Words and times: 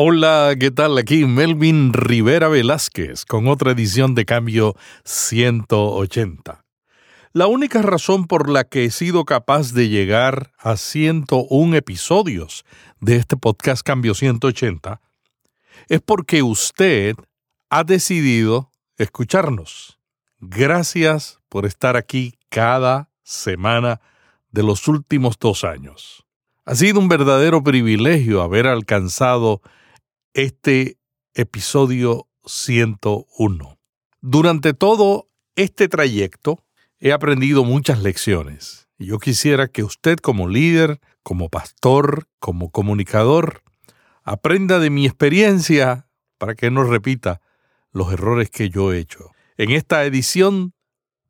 Hola, 0.00 0.54
¿qué 0.56 0.70
tal? 0.70 0.96
Aquí 0.96 1.24
Melvin 1.24 1.92
Rivera 1.92 2.46
Velázquez 2.46 3.24
con 3.24 3.48
otra 3.48 3.72
edición 3.72 4.14
de 4.14 4.26
Cambio 4.26 4.76
180. 5.04 6.64
La 7.32 7.48
única 7.48 7.82
razón 7.82 8.28
por 8.28 8.48
la 8.48 8.62
que 8.62 8.84
he 8.84 8.90
sido 8.92 9.24
capaz 9.24 9.72
de 9.72 9.88
llegar 9.88 10.52
a 10.56 10.76
101 10.76 11.74
episodios 11.74 12.64
de 13.00 13.16
este 13.16 13.36
podcast 13.36 13.82
Cambio 13.84 14.14
180 14.14 15.00
es 15.88 16.00
porque 16.00 16.44
usted 16.44 17.16
ha 17.68 17.82
decidido 17.82 18.70
escucharnos. 18.98 19.98
Gracias 20.38 21.40
por 21.48 21.66
estar 21.66 21.96
aquí 21.96 22.38
cada 22.50 23.10
semana 23.24 24.00
de 24.52 24.62
los 24.62 24.86
últimos 24.86 25.40
dos 25.40 25.64
años. 25.64 26.24
Ha 26.66 26.76
sido 26.76 27.00
un 27.00 27.08
verdadero 27.08 27.64
privilegio 27.64 28.42
haber 28.42 28.68
alcanzado 28.68 29.60
este 30.42 30.98
episodio 31.34 32.28
101. 32.44 33.78
Durante 34.20 34.74
todo 34.74 35.28
este 35.56 35.88
trayecto 35.88 36.64
he 37.00 37.12
aprendido 37.12 37.64
muchas 37.64 38.02
lecciones 38.02 38.88
yo 38.98 39.18
quisiera 39.20 39.68
que 39.68 39.84
usted 39.84 40.18
como 40.18 40.48
líder, 40.48 41.00
como 41.22 41.48
pastor, 41.48 42.26
como 42.40 42.70
comunicador, 42.70 43.62
aprenda 44.24 44.80
de 44.80 44.90
mi 44.90 45.06
experiencia 45.06 46.08
para 46.36 46.54
que 46.56 46.70
no 46.70 46.82
repita 46.82 47.40
los 47.92 48.12
errores 48.12 48.50
que 48.50 48.70
yo 48.70 48.92
he 48.92 48.98
hecho. 48.98 49.30
En 49.56 49.70
esta 49.70 50.04
edición 50.04 50.74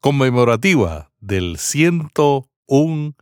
conmemorativa 0.01 1.11
del 1.21 1.59
101 1.59 3.15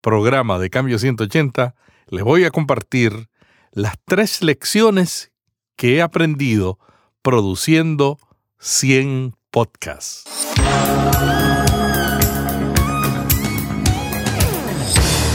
programa 0.00 0.58
de 0.58 0.70
Cambio 0.70 0.98
180, 0.98 1.74
les 2.08 2.24
voy 2.24 2.44
a 2.44 2.50
compartir 2.50 3.28
las 3.76 3.96
tres 4.06 4.42
lecciones 4.42 5.32
que 5.76 5.96
he 5.96 6.02
aprendido 6.02 6.78
produciendo 7.20 8.18
100 8.58 9.34
podcasts. 9.50 10.24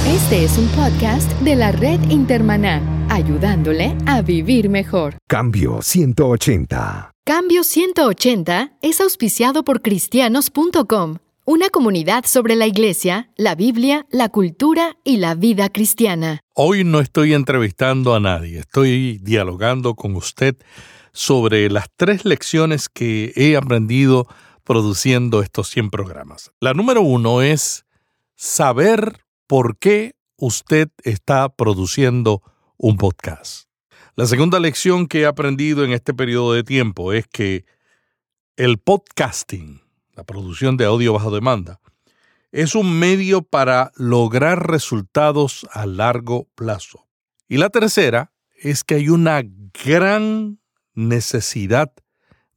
Este 0.07 0.43
es 0.43 0.57
un 0.57 0.67
podcast 0.69 1.31
de 1.41 1.55
la 1.55 1.71
red 1.71 2.01
Intermaná, 2.09 2.81
ayudándole 3.11 3.95
a 4.07 4.23
vivir 4.23 4.69
mejor. 4.69 5.17
Cambio 5.27 5.83
180. 5.83 7.11
Cambio 7.23 7.63
180 7.63 8.71
es 8.81 9.01
auspiciado 9.01 9.63
por 9.63 9.83
cristianos.com 9.83 11.17
una 11.45 11.69
comunidad 11.69 12.25
sobre 12.25 12.55
la 12.55 12.67
Iglesia, 12.67 13.31
la 13.35 13.55
Biblia, 13.55 14.05
la 14.11 14.29
cultura 14.29 14.97
y 15.03 15.17
la 15.17 15.33
vida 15.33 15.69
cristiana. 15.69 16.41
Hoy 16.53 16.83
no 16.83 16.99
estoy 16.99 17.33
entrevistando 17.33 18.13
a 18.13 18.19
nadie, 18.19 18.59
estoy 18.59 19.17
dialogando 19.23 19.95
con 19.95 20.15
usted 20.15 20.55
sobre 21.13 21.69
las 21.69 21.87
tres 21.95 22.25
lecciones 22.25 22.89
que 22.89 23.33
he 23.35 23.57
aprendido 23.57 24.27
produciendo 24.63 25.41
estos 25.41 25.67
100 25.69 25.89
programas. 25.89 26.51
La 26.59 26.73
número 26.73 27.01
uno 27.01 27.41
es 27.41 27.85
saber 28.35 29.25
por 29.47 29.77
qué 29.77 30.15
usted 30.37 30.89
está 31.03 31.49
produciendo 31.49 32.43
un 32.77 32.97
podcast. 32.97 33.67
La 34.15 34.27
segunda 34.27 34.59
lección 34.59 35.07
que 35.07 35.21
he 35.21 35.25
aprendido 35.25 35.83
en 35.83 35.91
este 35.91 36.13
periodo 36.13 36.53
de 36.53 36.63
tiempo 36.63 37.13
es 37.13 37.27
que 37.27 37.65
el 38.57 38.77
podcasting 38.77 39.80
la 40.21 40.25
producción 40.25 40.77
de 40.77 40.85
audio 40.85 41.13
bajo 41.13 41.31
demanda, 41.31 41.79
es 42.51 42.75
un 42.75 42.99
medio 42.99 43.41
para 43.41 43.91
lograr 43.95 44.69
resultados 44.69 45.65
a 45.73 45.87
largo 45.87 46.47
plazo. 46.53 47.07
Y 47.47 47.57
la 47.57 47.69
tercera 47.69 48.31
es 48.55 48.83
que 48.83 48.95
hay 48.95 49.09
una 49.09 49.41
gran 49.83 50.59
necesidad 50.93 51.91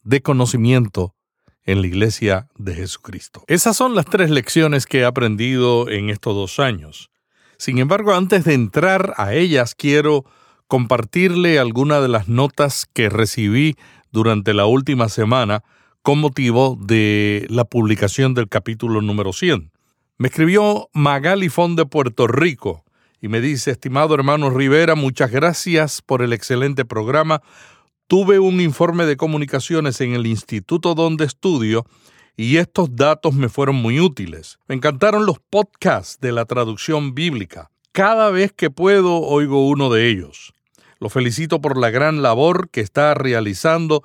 de 0.02 0.20
conocimiento 0.20 1.14
en 1.62 1.80
la 1.80 1.86
iglesia 1.86 2.48
de 2.58 2.74
Jesucristo. 2.74 3.42
Esas 3.46 3.78
son 3.78 3.94
las 3.94 4.04
tres 4.04 4.28
lecciones 4.28 4.84
que 4.84 4.98
he 4.98 5.04
aprendido 5.06 5.88
en 5.88 6.10
estos 6.10 6.34
dos 6.34 6.58
años. 6.58 7.10
Sin 7.56 7.78
embargo, 7.78 8.12
antes 8.12 8.44
de 8.44 8.52
entrar 8.52 9.14
a 9.16 9.32
ellas, 9.32 9.74
quiero 9.74 10.26
compartirle 10.66 11.58
algunas 11.58 12.02
de 12.02 12.08
las 12.08 12.28
notas 12.28 12.84
que 12.92 13.08
recibí 13.08 13.76
durante 14.12 14.52
la 14.52 14.66
última 14.66 15.08
semana 15.08 15.64
con 16.04 16.18
motivo 16.18 16.78
de 16.78 17.46
la 17.48 17.64
publicación 17.64 18.34
del 18.34 18.50
capítulo 18.50 19.00
número 19.00 19.32
100. 19.32 19.72
Me 20.18 20.28
escribió 20.28 20.90
Magali 20.92 21.48
Fond 21.48 21.78
de 21.78 21.86
Puerto 21.86 22.26
Rico 22.26 22.84
y 23.22 23.28
me 23.28 23.40
dice, 23.40 23.70
estimado 23.70 24.14
hermano 24.14 24.50
Rivera, 24.50 24.96
muchas 24.96 25.30
gracias 25.30 26.02
por 26.02 26.20
el 26.20 26.34
excelente 26.34 26.84
programa. 26.84 27.40
Tuve 28.06 28.38
un 28.38 28.60
informe 28.60 29.06
de 29.06 29.16
comunicaciones 29.16 30.02
en 30.02 30.12
el 30.12 30.26
instituto 30.26 30.94
donde 30.94 31.24
estudio 31.24 31.86
y 32.36 32.58
estos 32.58 32.94
datos 32.94 33.32
me 33.32 33.48
fueron 33.48 33.76
muy 33.76 33.98
útiles. 33.98 34.58
Me 34.68 34.74
encantaron 34.74 35.24
los 35.24 35.38
podcasts 35.38 36.20
de 36.20 36.32
la 36.32 36.44
traducción 36.44 37.14
bíblica. 37.14 37.70
Cada 37.92 38.28
vez 38.28 38.52
que 38.52 38.68
puedo 38.68 39.22
oigo 39.22 39.66
uno 39.66 39.88
de 39.88 40.10
ellos. 40.10 40.52
Lo 41.00 41.08
felicito 41.08 41.62
por 41.62 41.78
la 41.78 41.88
gran 41.88 42.20
labor 42.20 42.68
que 42.68 42.82
está 42.82 43.14
realizando 43.14 44.02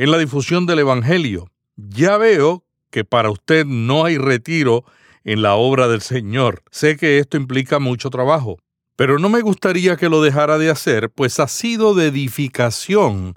en 0.00 0.10
la 0.10 0.16
difusión 0.16 0.64
del 0.64 0.78
Evangelio. 0.78 1.50
Ya 1.76 2.16
veo 2.16 2.64
que 2.90 3.04
para 3.04 3.30
usted 3.30 3.66
no 3.66 4.06
hay 4.06 4.16
retiro 4.16 4.86
en 5.24 5.42
la 5.42 5.56
obra 5.56 5.88
del 5.88 6.00
Señor. 6.00 6.62
Sé 6.70 6.96
que 6.96 7.18
esto 7.18 7.36
implica 7.36 7.78
mucho 7.80 8.08
trabajo, 8.08 8.56
pero 8.96 9.18
no 9.18 9.28
me 9.28 9.42
gustaría 9.42 9.98
que 9.98 10.08
lo 10.08 10.22
dejara 10.22 10.56
de 10.56 10.70
hacer, 10.70 11.10
pues 11.10 11.38
ha 11.38 11.48
sido 11.48 11.92
de 11.94 12.06
edificación 12.06 13.34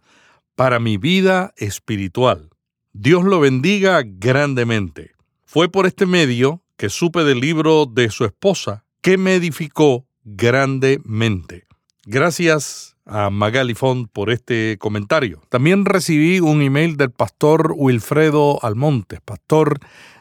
para 0.56 0.80
mi 0.80 0.96
vida 0.96 1.54
espiritual. 1.58 2.50
Dios 2.94 3.26
lo 3.26 3.42
bendiga 3.42 4.02
grandemente. 4.06 5.12
Fue 5.46 5.68
por 5.68 5.86
este 5.86 6.06
medio 6.06 6.64
que 6.78 6.88
supe 6.88 7.26
del 7.26 7.42
libro 7.42 7.88
de 7.88 8.10
su 8.10 8.24
esposa, 8.24 8.86
que 9.02 9.18
me 9.18 9.36
edificó 9.36 10.08
grandemente. 10.24 11.68
Gracias 12.06 12.93
a 13.06 13.30
Magali 13.30 13.74
Font 13.74 14.10
por 14.12 14.30
este 14.30 14.78
comentario. 14.80 15.42
También 15.50 15.86
recibí 15.86 16.40
un 16.40 16.62
email 16.62 16.98
del 16.98 17.12
pastor 17.12 17.74
Wilfredo 17.76 18.64
Almontes, 18.64 19.20
pastor 19.22 19.80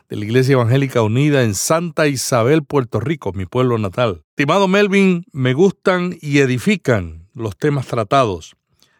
de 0.08 0.16
la 0.16 0.24
Iglesia 0.24 0.54
Evangélica 0.54 1.02
Unida 1.02 1.42
en 1.42 1.54
Santa 1.54 2.06
Isabel, 2.06 2.64
Puerto 2.64 3.00
Rico, 3.00 3.32
mi 3.32 3.46
pueblo 3.46 3.78
natal. 3.78 4.22
Estimado 4.30 4.68
Melvin, 4.68 5.24
me 5.32 5.54
gustan 5.54 6.16
y 6.20 6.38
edifican 6.38 7.28
los 7.34 7.56
temas 7.56 7.86
tratados. 7.86 8.56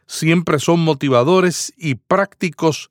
Siempre 0.07 0.59
son 0.59 0.81
motivadores 0.81 1.73
y 1.77 1.97
prácticos 1.97 2.91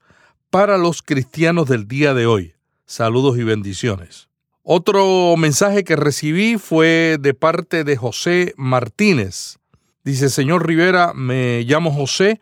para 0.50 0.78
los 0.78 1.01
cristianos 1.01 1.68
del 1.68 1.88
día 1.88 2.13
de 2.13 2.25
hoy. 2.25 2.53
Saludos 2.85 3.38
y 3.38 3.44
bendiciones. 3.44 4.28
Otro 4.63 5.35
mensaje 5.38 5.84
que 5.84 5.96
recibí 5.96 6.57
fue 6.57 7.18
de 7.19 7.34
parte 7.34 7.84
de 7.84 7.97
José 7.97 8.53
Martínez 8.57 9.57
Dice, 10.03 10.29
señor 10.29 10.66
Rivera, 10.66 11.13
me 11.13 11.63
llamo 11.63 11.91
José 11.91 12.41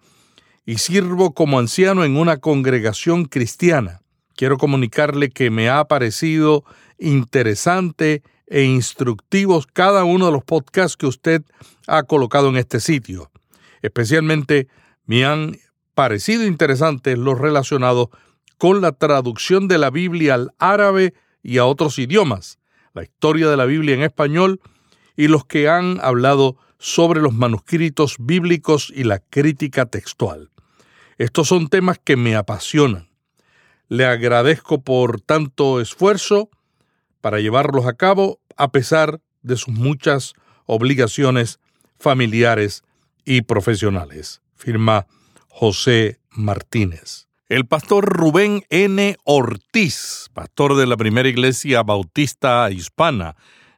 y 0.65 0.77
sirvo 0.77 1.33
como 1.33 1.59
anciano 1.59 2.05
en 2.05 2.15
una 2.15 2.37
congregación 2.37 3.25
cristiana. 3.25 3.99
Quiero 4.35 4.57
comunicarle 4.57 5.29
que 5.29 5.49
me 5.49 5.69
ha 5.69 5.83
parecido 5.83 6.63
interesante 6.97 8.23
e 8.47 8.63
instructivos 8.63 9.67
cada 9.67 10.05
uno 10.05 10.27
de 10.27 10.31
los 10.31 10.43
podcasts 10.45 10.95
que 10.95 11.05
usted 11.05 11.43
ha 11.85 12.03
colocado 12.03 12.47
en 12.47 12.55
este 12.55 12.79
sitio. 12.79 13.29
Especialmente 13.81 14.69
me 15.05 15.25
han 15.25 15.57
parecido 15.95 16.45
interesantes 16.45 17.17
los 17.17 17.37
relacionados 17.37 18.07
con 18.57 18.79
la 18.79 18.93
traducción 18.93 19.67
de 19.67 19.79
la 19.79 19.89
Biblia 19.89 20.35
al 20.35 20.51
árabe 20.59 21.13
y 21.43 21.57
a 21.57 21.65
otros 21.65 21.99
idiomas, 21.99 22.57
la 22.93 23.03
historia 23.03 23.49
de 23.49 23.57
la 23.57 23.65
Biblia 23.65 23.95
en 23.95 24.03
español 24.03 24.61
y 25.17 25.27
los 25.27 25.43
que 25.43 25.67
han 25.67 25.99
hablado 26.01 26.55
sobre 26.79 27.21
los 27.21 27.33
manuscritos 27.33 28.15
bíblicos 28.19 28.91
y 28.95 29.03
la 29.03 29.19
crítica 29.19 29.85
textual. 29.85 30.49
Estos 31.17 31.49
son 31.49 31.67
temas 31.67 31.99
que 32.03 32.15
me 32.15 32.35
apasionan. 32.35 33.09
Le 33.89 34.05
agradezco 34.05 34.81
por 34.81 35.19
tanto 35.19 35.81
esfuerzo 35.81 36.49
para 37.21 37.39
llevarlos 37.39 37.85
a 37.85 37.93
cabo 37.93 38.39
a 38.55 38.71
pesar 38.71 39.19
de 39.41 39.57
sus 39.57 39.73
muchas 39.73 40.33
obligaciones 40.65 41.59
familiares 41.99 42.83
y 43.25 43.41
profesionales. 43.41 44.41
Firma 44.55 45.07
José 45.49 46.19
Martínez. 46.31 47.27
El 47.49 47.65
pastor 47.65 48.05
Rubén 48.05 48.63
N. 48.69 49.17
Ortiz, 49.23 50.29
pastor 50.33 50.75
de 50.75 50.85
la 50.85 50.95
primera 50.95 51.27
iglesia 51.27 51.81
bautista 51.81 52.69
hispana 52.69 53.35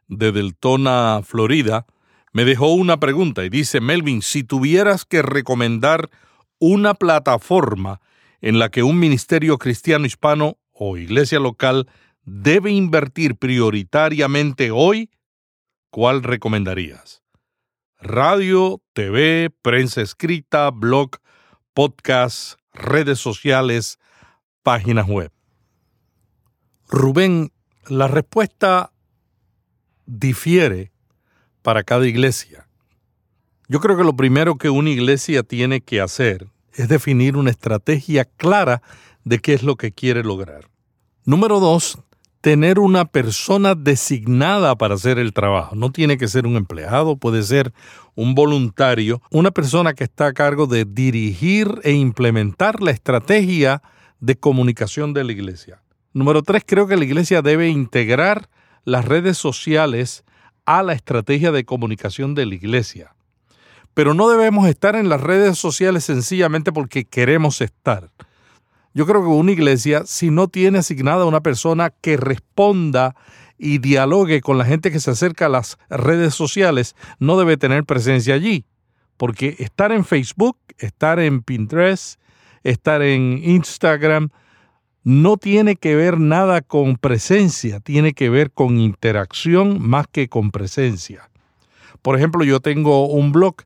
de 0.08 0.30
Deltona, 0.30 1.22
Florida, 1.24 1.86
me 2.32 2.44
dejó 2.44 2.72
una 2.72 2.98
pregunta 2.98 3.44
y 3.44 3.48
dice, 3.48 3.80
Melvin, 3.80 4.22
si 4.22 4.44
tuvieras 4.44 5.04
que 5.04 5.22
recomendar 5.22 6.10
una 6.58 6.94
plataforma 6.94 8.00
en 8.40 8.58
la 8.58 8.70
que 8.70 8.82
un 8.82 8.98
ministerio 8.98 9.58
cristiano 9.58 10.06
hispano 10.06 10.58
o 10.72 10.96
iglesia 10.96 11.38
local 11.38 11.88
debe 12.24 12.70
invertir 12.70 13.36
prioritariamente 13.36 14.70
hoy, 14.70 15.10
¿cuál 15.90 16.22
recomendarías? 16.22 17.22
radio, 18.02 18.82
TV, 18.92 19.50
prensa 19.62 20.02
escrita, 20.02 20.70
blog, 20.70 21.18
podcast, 21.72 22.58
redes 22.72 23.18
sociales, 23.18 23.98
páginas 24.62 25.06
web. 25.06 25.32
Rubén, 26.88 27.52
la 27.86 28.08
respuesta 28.08 28.92
difiere 30.06 30.91
para 31.62 31.82
cada 31.82 32.06
iglesia. 32.06 32.66
Yo 33.68 33.80
creo 33.80 33.96
que 33.96 34.04
lo 34.04 34.14
primero 34.14 34.56
que 34.56 34.70
una 34.70 34.90
iglesia 34.90 35.42
tiene 35.42 35.80
que 35.80 36.00
hacer 36.00 36.48
es 36.74 36.88
definir 36.88 37.36
una 37.36 37.50
estrategia 37.50 38.24
clara 38.24 38.82
de 39.24 39.38
qué 39.38 39.54
es 39.54 39.62
lo 39.62 39.76
que 39.76 39.92
quiere 39.92 40.22
lograr. 40.22 40.68
Número 41.24 41.60
dos, 41.60 41.98
tener 42.40 42.80
una 42.80 43.04
persona 43.04 43.74
designada 43.74 44.74
para 44.74 44.94
hacer 44.94 45.18
el 45.18 45.32
trabajo. 45.32 45.76
No 45.76 45.92
tiene 45.92 46.18
que 46.18 46.28
ser 46.28 46.46
un 46.46 46.56
empleado, 46.56 47.16
puede 47.16 47.42
ser 47.44 47.72
un 48.14 48.34
voluntario, 48.34 49.22
una 49.30 49.52
persona 49.52 49.94
que 49.94 50.04
está 50.04 50.26
a 50.26 50.32
cargo 50.32 50.66
de 50.66 50.84
dirigir 50.84 51.80
e 51.84 51.92
implementar 51.92 52.82
la 52.82 52.90
estrategia 52.90 53.80
de 54.18 54.36
comunicación 54.36 55.14
de 55.14 55.24
la 55.24 55.32
iglesia. 55.32 55.82
Número 56.12 56.42
tres, 56.42 56.64
creo 56.66 56.86
que 56.86 56.96
la 56.96 57.04
iglesia 57.04 57.42
debe 57.42 57.68
integrar 57.68 58.50
las 58.84 59.04
redes 59.04 59.38
sociales 59.38 60.24
a 60.66 60.82
la 60.82 60.92
estrategia 60.92 61.52
de 61.52 61.64
comunicación 61.64 62.34
de 62.34 62.46
la 62.46 62.54
iglesia. 62.54 63.14
Pero 63.94 64.14
no 64.14 64.28
debemos 64.28 64.68
estar 64.68 64.96
en 64.96 65.08
las 65.08 65.20
redes 65.20 65.58
sociales 65.58 66.04
sencillamente 66.04 66.72
porque 66.72 67.04
queremos 67.04 67.60
estar. 67.60 68.10
Yo 68.94 69.06
creo 69.06 69.22
que 69.22 69.28
una 69.28 69.52
iglesia, 69.52 70.02
si 70.06 70.30
no 70.30 70.48
tiene 70.48 70.78
asignada 70.78 71.24
una 71.24 71.40
persona 71.40 71.90
que 71.90 72.16
responda 72.16 73.14
y 73.58 73.78
dialogue 73.78 74.40
con 74.40 74.58
la 74.58 74.64
gente 74.64 74.90
que 74.90 75.00
se 75.00 75.10
acerca 75.10 75.46
a 75.46 75.50
las 75.50 75.78
redes 75.88 76.34
sociales, 76.34 76.94
no 77.18 77.38
debe 77.38 77.56
tener 77.56 77.84
presencia 77.84 78.34
allí. 78.34 78.64
Porque 79.16 79.56
estar 79.58 79.92
en 79.92 80.04
Facebook, 80.04 80.56
estar 80.78 81.20
en 81.20 81.42
Pinterest, 81.42 82.20
estar 82.64 83.02
en 83.02 83.40
Instagram, 83.42 84.30
no 85.04 85.36
tiene 85.36 85.76
que 85.76 85.96
ver 85.96 86.18
nada 86.18 86.60
con 86.60 86.96
presencia, 86.96 87.80
tiene 87.80 88.12
que 88.12 88.30
ver 88.30 88.50
con 88.50 88.78
interacción 88.78 89.80
más 89.80 90.06
que 90.10 90.28
con 90.28 90.50
presencia. 90.50 91.28
Por 92.02 92.16
ejemplo, 92.16 92.44
yo 92.44 92.60
tengo 92.60 93.06
un 93.08 93.32
blog 93.32 93.56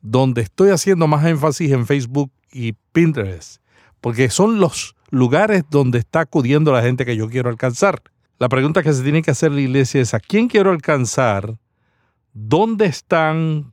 donde 0.00 0.42
estoy 0.42 0.70
haciendo 0.70 1.06
más 1.06 1.24
énfasis 1.24 1.72
en 1.72 1.86
Facebook 1.86 2.30
y 2.52 2.72
Pinterest 2.92 3.60
porque 4.00 4.30
son 4.30 4.60
los 4.60 4.96
lugares 5.10 5.64
donde 5.70 5.98
está 5.98 6.20
acudiendo 6.20 6.72
la 6.72 6.82
gente 6.82 7.04
que 7.04 7.16
yo 7.16 7.28
quiero 7.28 7.50
alcanzar. 7.50 8.02
La 8.38 8.48
pregunta 8.48 8.82
que 8.82 8.92
se 8.92 9.02
tiene 9.02 9.22
que 9.22 9.30
hacer 9.30 9.52
la 9.52 9.60
iglesia 9.60 10.00
es, 10.00 10.14
¿a 10.14 10.20
quién 10.20 10.48
quiero 10.48 10.70
alcanzar? 10.70 11.58
¿Dónde 12.32 12.86
están? 12.86 13.72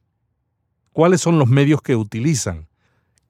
¿Cuáles 0.92 1.22
son 1.22 1.38
los 1.38 1.48
medios 1.48 1.82
que 1.82 1.96
utilizan? 1.96 2.68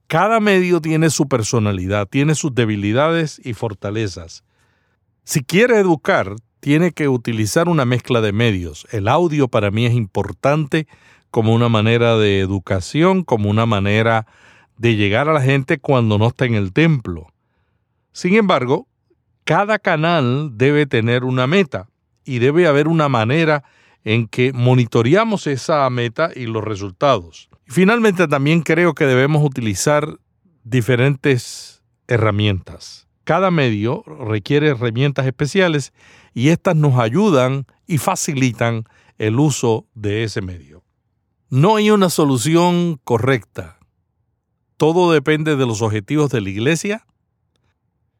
Cada 0.07 0.39
medio 0.39 0.81
tiene 0.81 1.09
su 1.09 1.27
personalidad, 1.27 2.07
tiene 2.07 2.35
sus 2.35 2.53
debilidades 2.53 3.41
y 3.43 3.53
fortalezas. 3.53 4.43
Si 5.23 5.43
quiere 5.43 5.79
educar, 5.79 6.35
tiene 6.59 6.91
que 6.91 7.07
utilizar 7.07 7.67
una 7.67 7.85
mezcla 7.85 8.21
de 8.21 8.31
medios. 8.31 8.87
El 8.91 9.07
audio 9.07 9.47
para 9.47 9.71
mí 9.71 9.85
es 9.85 9.93
importante 9.93 10.87
como 11.31 11.53
una 11.53 11.69
manera 11.69 12.17
de 12.17 12.39
educación, 12.39 13.23
como 13.23 13.49
una 13.49 13.65
manera 13.65 14.27
de 14.77 14.95
llegar 14.95 15.27
a 15.27 15.33
la 15.33 15.41
gente 15.41 15.79
cuando 15.79 16.17
no 16.17 16.27
está 16.27 16.45
en 16.45 16.53
el 16.53 16.71
templo. 16.71 17.27
Sin 18.11 18.35
embargo, 18.35 18.87
cada 19.43 19.79
canal 19.79 20.51
debe 20.57 20.85
tener 20.85 21.23
una 21.23 21.47
meta 21.47 21.89
y 22.23 22.39
debe 22.39 22.67
haber 22.67 22.87
una 22.87 23.09
manera 23.09 23.63
en 24.05 24.27
que 24.27 24.53
monitoreamos 24.53 25.47
esa 25.47 25.89
meta 25.89 26.31
y 26.33 26.45
los 26.45 26.63
resultados. 26.63 27.49
Finalmente 27.67 28.29
también 28.29 28.61
creo 28.61 28.93
que 28.93 29.05
debemos 29.05 29.43
utilizar 29.43 30.19
diferentes 30.63 31.83
herramientas. 32.07 33.09
Cada 33.25 33.51
medio 33.51 34.03
requiere 34.03 34.69
herramientas 34.69 35.25
especiales 35.25 35.91
y 36.33 36.49
estas 36.49 36.77
nos 36.77 36.97
ayudan 36.97 37.65
y 37.87 37.97
facilitan 37.97 38.85
el 39.17 39.39
uso 39.39 39.87
de 39.93 40.23
ese 40.23 40.41
medio. 40.41 40.83
No 41.49 41.75
hay 41.75 41.89
una 41.89 42.09
solución 42.09 43.01
correcta 43.03 43.75
todo 44.77 45.11
depende 45.11 45.55
de 45.55 45.65
los 45.65 45.81
objetivos 45.81 46.31
de 46.31 46.41
la 46.41 46.49
iglesia. 46.49 47.05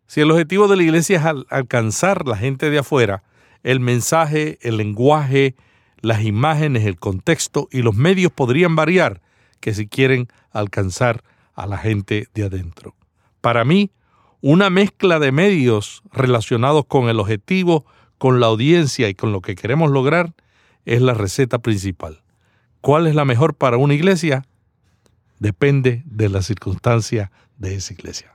Si 0.08 0.22
el 0.22 0.32
objetivo 0.32 0.68
de 0.68 0.78
la 0.78 0.84
iglesia 0.84 1.18
es 1.18 1.46
alcanzar 1.50 2.28
la 2.28 2.38
gente 2.38 2.70
de 2.70 2.80
afuera, 2.80 3.24
el 3.64 3.80
mensaje, 3.80 4.58
el 4.62 4.78
lenguaje, 4.78 5.56
las 6.06 6.24
imágenes, 6.24 6.86
el 6.86 6.98
contexto 6.98 7.68
y 7.72 7.82
los 7.82 7.96
medios 7.96 8.32
podrían 8.32 8.76
variar 8.76 9.22
que 9.60 9.74
si 9.74 9.88
quieren 9.88 10.28
alcanzar 10.52 11.24
a 11.54 11.66
la 11.66 11.78
gente 11.78 12.28
de 12.34 12.44
adentro. 12.44 12.96
Para 13.42 13.66
mí, 13.66 13.92
una 14.42 14.70
mezcla 14.70 15.20
de 15.20 15.32
medios 15.32 16.04
relacionados 16.12 16.86
con 16.86 17.10
el 17.10 17.20
objetivo, 17.20 17.86
con 18.18 18.40
la 18.40 18.48
audiencia 18.48 19.10
y 19.10 19.16
con 19.16 19.32
lo 19.32 19.42
que 19.42 19.56
queremos 19.56 19.90
lograr 19.90 20.34
es 20.86 21.02
la 21.02 21.16
receta 21.16 21.60
principal. 21.60 22.22
¿Cuál 22.82 23.08
es 23.08 23.16
la 23.16 23.26
mejor 23.26 23.56
para 23.56 23.78
una 23.78 23.96
iglesia? 23.96 24.46
depende 25.40 26.02
de 26.06 26.30
la 26.30 26.42
circunstancia 26.42 27.32
de 27.58 27.76
esa 27.76 27.94
iglesia. 27.94 28.32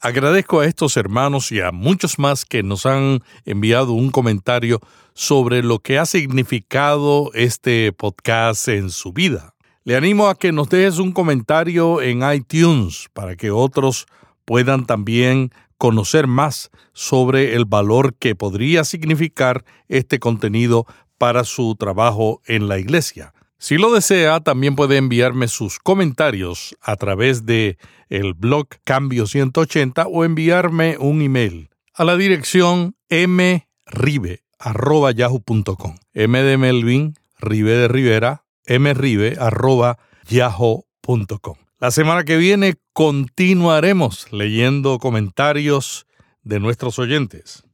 Agradezco 0.00 0.60
a 0.60 0.66
estos 0.66 0.96
hermanos 0.96 1.50
y 1.52 1.60
a 1.60 1.72
muchos 1.72 2.18
más 2.18 2.44
que 2.44 2.62
nos 2.62 2.84
han 2.86 3.22
enviado 3.44 3.92
un 3.92 4.10
comentario 4.10 4.80
sobre 5.16 5.62
lo 5.62 5.78
que 5.78 5.98
ha 5.98 6.04
significado 6.04 7.30
este 7.32 7.90
podcast 7.92 8.68
en 8.68 8.90
su 8.90 9.14
vida. 9.14 9.54
Le 9.82 9.96
animo 9.96 10.28
a 10.28 10.34
que 10.34 10.52
nos 10.52 10.68
dejes 10.68 10.98
un 10.98 11.12
comentario 11.12 12.02
en 12.02 12.20
iTunes 12.30 13.08
para 13.14 13.34
que 13.34 13.50
otros 13.50 14.06
puedan 14.44 14.84
también 14.84 15.52
conocer 15.78 16.26
más 16.26 16.70
sobre 16.92 17.54
el 17.54 17.64
valor 17.64 18.14
que 18.14 18.34
podría 18.34 18.84
significar 18.84 19.64
este 19.88 20.18
contenido 20.18 20.84
para 21.16 21.44
su 21.44 21.76
trabajo 21.76 22.42
en 22.46 22.68
la 22.68 22.78
iglesia. 22.78 23.32
Si 23.58 23.78
lo 23.78 23.92
desea, 23.92 24.40
también 24.40 24.76
puede 24.76 24.98
enviarme 24.98 25.48
sus 25.48 25.78
comentarios 25.78 26.76
a 26.82 26.96
través 26.96 27.46
de 27.46 27.78
el 28.10 28.34
blog 28.34 28.68
Cambio 28.84 29.26
180 29.26 30.08
o 30.08 30.26
enviarme 30.26 30.98
un 30.98 31.22
email 31.22 31.70
a 31.94 32.04
la 32.04 32.18
dirección 32.18 32.96
mribe@yahoo.com. 34.64 35.96
M 36.14 36.42
de 36.42 36.56
Melvin, 36.56 37.14
Ribe 37.38 37.72
de 37.72 37.88
Rivera, 37.88 38.44
mribe@yahoo.com. 38.66 41.56
La 41.78 41.90
semana 41.90 42.24
que 42.24 42.38
viene 42.38 42.76
continuaremos 42.92 44.32
leyendo 44.32 44.98
comentarios 44.98 46.06
de 46.42 46.58
nuestros 46.58 46.98
oyentes. 46.98 47.64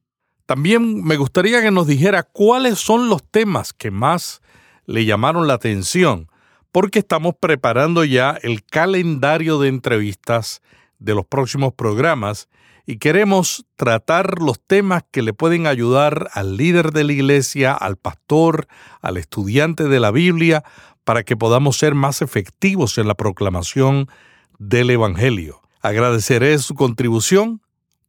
También 0.47 1.05
me 1.05 1.17
gustaría 1.17 1.63
que 1.63 1.71
nos 1.71 1.87
dijera 1.87 2.25
cuáles 2.25 2.79
son 2.79 3.09
los 3.09 3.23
temas 3.23 3.73
que 3.73 3.93
más 3.93 4.43
le 4.87 5.05
llamaron 5.05 5.47
la 5.47 5.55
atención 5.55 6.29
porque 6.73 6.99
estamos 6.99 7.35
preparando 7.39 8.05
ya 8.05 8.37
el 8.43 8.65
calendario 8.65 9.61
de 9.61 9.69
entrevistas 9.69 10.63
de 10.99 11.15
los 11.15 11.27
próximos 11.27 11.75
programas 11.75 12.49
y 12.87 12.99
queremos 12.99 13.65
tratar 13.77 14.41
los 14.41 14.61
temas 14.61 15.05
que 15.11 15.23
le 15.23 15.33
pueden 15.33 15.67
ayudar 15.67 16.29
al 16.33 16.57
líder 16.57 16.93
de 16.93 17.05
la 17.05 17.13
iglesia, 17.13 17.73
al 17.73 17.97
pastor, 17.97 18.67
al 19.01 19.17
estudiante 19.17 19.85
de 19.85 20.01
la 20.01 20.11
Biblia, 20.11 20.65
para 21.05 21.23
que 21.23 21.37
podamos 21.37 21.79
ser 21.79 21.95
más 21.95 22.23
efectivos 22.23 22.99
en 22.99 23.09
la 23.09 23.15
proclamación 23.15 24.09
del 24.59 24.91
Evangelio. 24.91 25.61
Agradeceré 25.81 26.59
su 26.59 26.75
contribución 26.75 27.61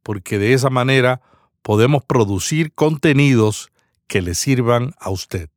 porque 0.03 0.38
de 0.38 0.53
esa 0.53 0.70
manera 0.70 1.22
podemos 1.62 2.03
producir 2.03 2.74
contenidos 2.74 3.72
que 4.08 4.22
le 4.22 4.36
sirvan 4.36 4.94
a 5.00 5.10
usted. 5.10 5.50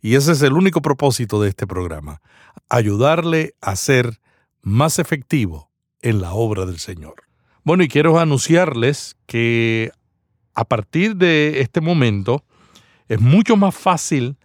Y 0.00 0.16
ese 0.16 0.32
es 0.32 0.42
el 0.42 0.54
único 0.54 0.82
propósito 0.82 1.40
de 1.40 1.48
este 1.48 1.66
programa, 1.66 2.20
ayudarle 2.68 3.54
a 3.60 3.76
ser 3.76 4.18
más 4.62 4.98
efectivo 4.98 5.70
en 6.00 6.20
la 6.20 6.32
obra 6.32 6.66
del 6.66 6.80
Señor. 6.80 7.31
Bueno, 7.64 7.84
y 7.84 7.88
quiero 7.88 8.18
anunciarles 8.18 9.16
que 9.26 9.92
a 10.52 10.64
partir 10.64 11.14
de 11.14 11.60
este 11.60 11.80
momento 11.80 12.42
es 13.08 13.20
mucho 13.20 13.56
más 13.56 13.76
fácil 13.76 14.36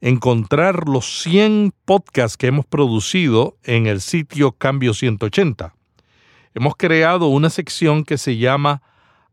encontrar 0.00 0.88
los 0.88 1.22
100 1.24 1.74
podcasts 1.84 2.38
que 2.38 2.46
hemos 2.46 2.64
producido 2.64 3.58
en 3.64 3.86
el 3.86 4.00
sitio 4.00 4.52
Cambio 4.52 4.94
180. 4.94 5.74
Hemos 6.54 6.74
creado 6.76 7.26
una 7.26 7.50
sección 7.50 8.02
que 8.02 8.16
se 8.16 8.38
llama 8.38 8.80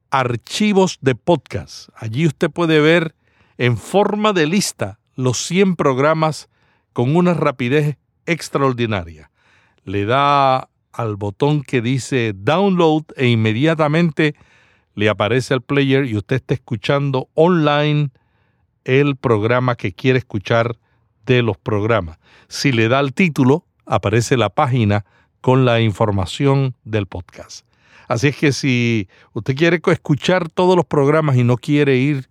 Archivos 0.10 0.98
de 1.00 1.16
Podcast. 1.16 1.88
Allí 1.96 2.28
usted 2.28 2.52
puede 2.52 2.82
ver 2.82 3.16
en 3.58 3.78
forma 3.78 4.34
de 4.34 4.46
lista 4.46 5.00
los 5.16 5.38
100 5.38 5.78
programas 5.78 6.50
con 6.92 7.16
una 7.16 7.34
rapidez 7.34 7.96
extraordinaria. 8.26 9.32
Le 9.86 10.04
da 10.04 10.68
al 10.94 11.16
botón 11.16 11.64
que 11.64 11.82
dice 11.82 12.34
download 12.36 13.04
e 13.16 13.28
inmediatamente 13.28 14.36
le 14.96 15.10
aparece 15.10 15.54
el 15.54 15.62
player 15.62 16.06
y 16.06 16.18
usted 16.18 16.38
está 16.38 16.54
escuchando 16.54 17.30
online 17.34 18.10
el 18.84 19.16
programa 19.16 19.76
que 19.76 19.94
quiere 19.94 20.20
escuchar 20.20 20.78
de 21.26 21.42
los 21.42 21.58
programas. 21.58 22.18
Si 22.48 22.72
le 22.72 22.88
da 22.88 23.00
el 23.00 23.14
título, 23.14 23.66
aparece 23.86 24.38
la 24.38 24.50
página 24.50 25.06
con 25.40 25.66
la 25.66 25.82
información 25.82 26.76
del 26.84 27.08
podcast. 27.08 27.66
Así 28.08 28.28
es 28.28 28.38
que 28.38 28.52
si 28.52 29.08
usted 29.34 29.56
quiere 29.56 29.82
escuchar 29.86 30.50
todos 30.50 30.76
los 30.76 30.86
programas 30.86 31.38
y 31.38 31.44
no 31.44 31.58
quiere 31.58 31.98
ir 31.98 32.30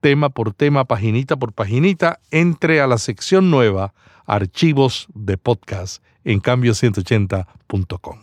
tema 0.00 0.30
por 0.30 0.54
tema, 0.54 0.84
paginita 0.84 1.36
por 1.36 1.52
paginita, 1.52 2.20
entre 2.30 2.80
a 2.80 2.86
la 2.86 2.98
sección 2.98 3.50
nueva, 3.50 3.92
archivos 4.26 5.06
de 5.14 5.36
podcast 5.38 6.02
en 6.24 6.40
cambio180.com. 6.40 8.18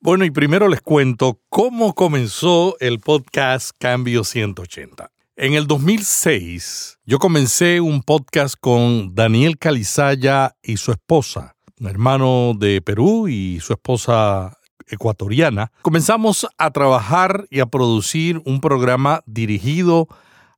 Bueno, 0.00 0.26
y 0.26 0.30
primero 0.30 0.68
les 0.68 0.82
cuento 0.82 1.40
cómo 1.48 1.94
comenzó 1.94 2.76
el 2.80 3.00
podcast 3.00 3.70
Cambio 3.78 4.22
180. 4.22 5.10
En 5.36 5.54
el 5.54 5.66
2006, 5.66 6.98
yo 7.06 7.18
comencé 7.18 7.80
un 7.80 8.02
podcast 8.02 8.54
con 8.60 9.14
Daniel 9.14 9.58
Calizaya 9.58 10.56
y 10.62 10.76
su 10.76 10.92
esposa, 10.92 11.56
un 11.80 11.88
hermano 11.88 12.52
de 12.54 12.82
Perú 12.82 13.28
y 13.28 13.60
su 13.60 13.72
esposa 13.72 14.58
ecuatoriana. 14.88 15.70
Comenzamos 15.82 16.46
a 16.58 16.70
trabajar 16.70 17.46
y 17.50 17.60
a 17.60 17.66
producir 17.66 18.40
un 18.44 18.60
programa 18.60 19.22
dirigido 19.26 20.08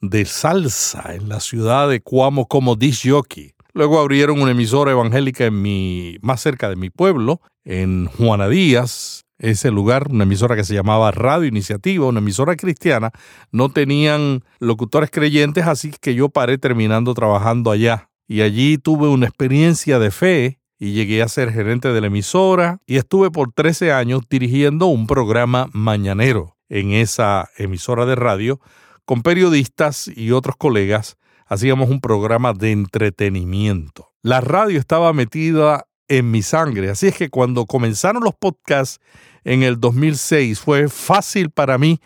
de 0.00 0.24
salsa 0.26 1.12
en 1.16 1.28
la 1.28 1.40
ciudad 1.40 1.88
de 1.88 2.00
Cuamo 2.00 2.46
como 2.46 2.76
disc 2.76 3.04
jockey. 3.04 3.54
Luego 3.74 3.98
abrieron 3.98 4.40
una 4.40 4.52
emisora 4.52 4.92
evangélica 4.92 5.44
en 5.46 5.60
mi, 5.60 6.18
más 6.22 6.40
cerca 6.40 6.68
de 6.68 6.76
mi 6.76 6.88
pueblo, 6.88 7.40
en 7.64 8.06
Juana 8.06 8.48
Díaz, 8.48 9.24
ese 9.38 9.72
lugar, 9.72 10.06
una 10.08 10.22
emisora 10.22 10.54
que 10.54 10.62
se 10.62 10.74
llamaba 10.74 11.10
Radio 11.10 11.48
Iniciativa, 11.48 12.06
una 12.06 12.20
emisora 12.20 12.54
cristiana. 12.54 13.10
No 13.50 13.70
tenían 13.70 14.44
locutores 14.60 15.10
creyentes, 15.10 15.66
así 15.66 15.90
que 16.00 16.14
yo 16.14 16.28
paré 16.28 16.58
terminando 16.58 17.12
trabajando 17.12 17.72
allá. 17.72 18.08
Y 18.28 18.42
allí 18.42 18.78
tuve 18.78 19.08
una 19.08 19.26
experiencia 19.26 19.98
de 19.98 20.12
fe 20.12 20.57
y 20.78 20.92
llegué 20.92 21.22
a 21.22 21.28
ser 21.28 21.52
gerente 21.52 21.92
de 21.92 22.00
la 22.00 22.06
emisora 22.06 22.80
y 22.86 22.96
estuve 22.96 23.30
por 23.30 23.52
13 23.52 23.92
años 23.92 24.22
dirigiendo 24.30 24.86
un 24.86 25.06
programa 25.06 25.68
mañanero 25.72 26.56
en 26.68 26.92
esa 26.92 27.50
emisora 27.56 28.06
de 28.06 28.14
radio 28.14 28.60
con 29.04 29.22
periodistas 29.22 30.08
y 30.14 30.32
otros 30.32 30.56
colegas 30.56 31.16
hacíamos 31.46 31.88
un 31.88 32.00
programa 32.00 32.52
de 32.52 32.72
entretenimiento. 32.72 34.12
La 34.22 34.40
radio 34.40 34.78
estaba 34.78 35.12
metida 35.12 35.86
en 36.06 36.30
mi 36.30 36.42
sangre, 36.42 36.90
así 36.90 37.08
es 37.08 37.16
que 37.16 37.30
cuando 37.30 37.66
comenzaron 37.66 38.22
los 38.22 38.34
podcasts 38.34 39.00
en 39.44 39.62
el 39.62 39.80
2006 39.80 40.60
fue 40.60 40.88
fácil 40.88 41.50
para 41.50 41.78
mí 41.78 42.00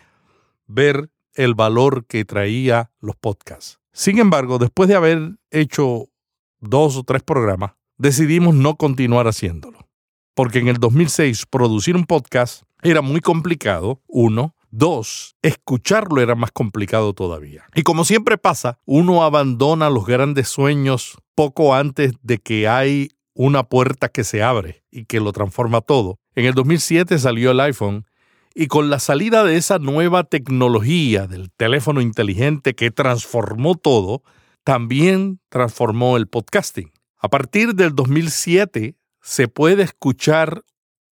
ver 0.65 1.09
el 1.35 1.55
valor 1.55 2.05
que 2.05 2.25
traía 2.25 2.91
los 2.99 3.15
podcasts. 3.15 3.79
Sin 3.91 4.19
embargo, 4.19 4.57
después 4.57 4.89
de 4.89 4.95
haber 4.95 5.37
hecho 5.51 6.09
dos 6.59 6.97
o 6.97 7.03
tres 7.03 7.21
programas, 7.21 7.73
decidimos 8.03 8.53
no 8.53 8.75
continuar 8.75 9.27
haciéndolo. 9.27 9.79
Porque 10.35 10.59
en 10.59 10.67
el 10.67 10.77
2006 10.77 11.45
producir 11.45 11.95
un 11.95 12.05
podcast 12.05 12.63
era 12.81 13.01
muy 13.01 13.21
complicado, 13.21 14.01
uno, 14.07 14.55
Dos, 14.75 15.35
escucharlo 15.43 16.19
era 16.19 16.33
más 16.33 16.51
complicado 16.51 17.13
todavía. 17.13 17.63
Y 17.75 17.83
como 17.83 18.05
siempre 18.05 18.39
pasa, 18.39 18.79
uno 18.85 19.21
abandona 19.21 19.91
los 19.91 20.07
grandes 20.07 20.47
sueños 20.47 21.15
poco 21.35 21.75
antes 21.75 22.13
de 22.23 22.39
que 22.39 22.67
hay 22.67 23.11
una 23.35 23.61
puerta 23.61 24.09
que 24.09 24.23
se 24.23 24.41
abre 24.41 24.83
y 24.89 25.05
que 25.05 25.19
lo 25.19 25.31
transforma 25.31 25.81
todo. 25.81 26.17
En 26.33 26.45
el 26.45 26.55
2007 26.55 27.19
salió 27.19 27.51
el 27.51 27.59
iPhone 27.59 28.07
y 28.55 28.65
con 28.65 28.89
la 28.89 28.97
salida 28.97 29.43
de 29.43 29.57
esa 29.57 29.77
nueva 29.77 30.23
tecnología 30.23 31.27
del 31.27 31.51
teléfono 31.51 32.01
inteligente 32.01 32.73
que 32.73 32.89
transformó 32.89 33.75
todo, 33.75 34.23
también 34.63 35.39
transformó 35.49 36.17
el 36.17 36.25
podcasting. 36.25 36.92
A 37.23 37.29
partir 37.29 37.73
del 37.73 37.95
2007 37.95 38.97
se 39.21 39.47
puede 39.47 39.83
escuchar 39.83 40.65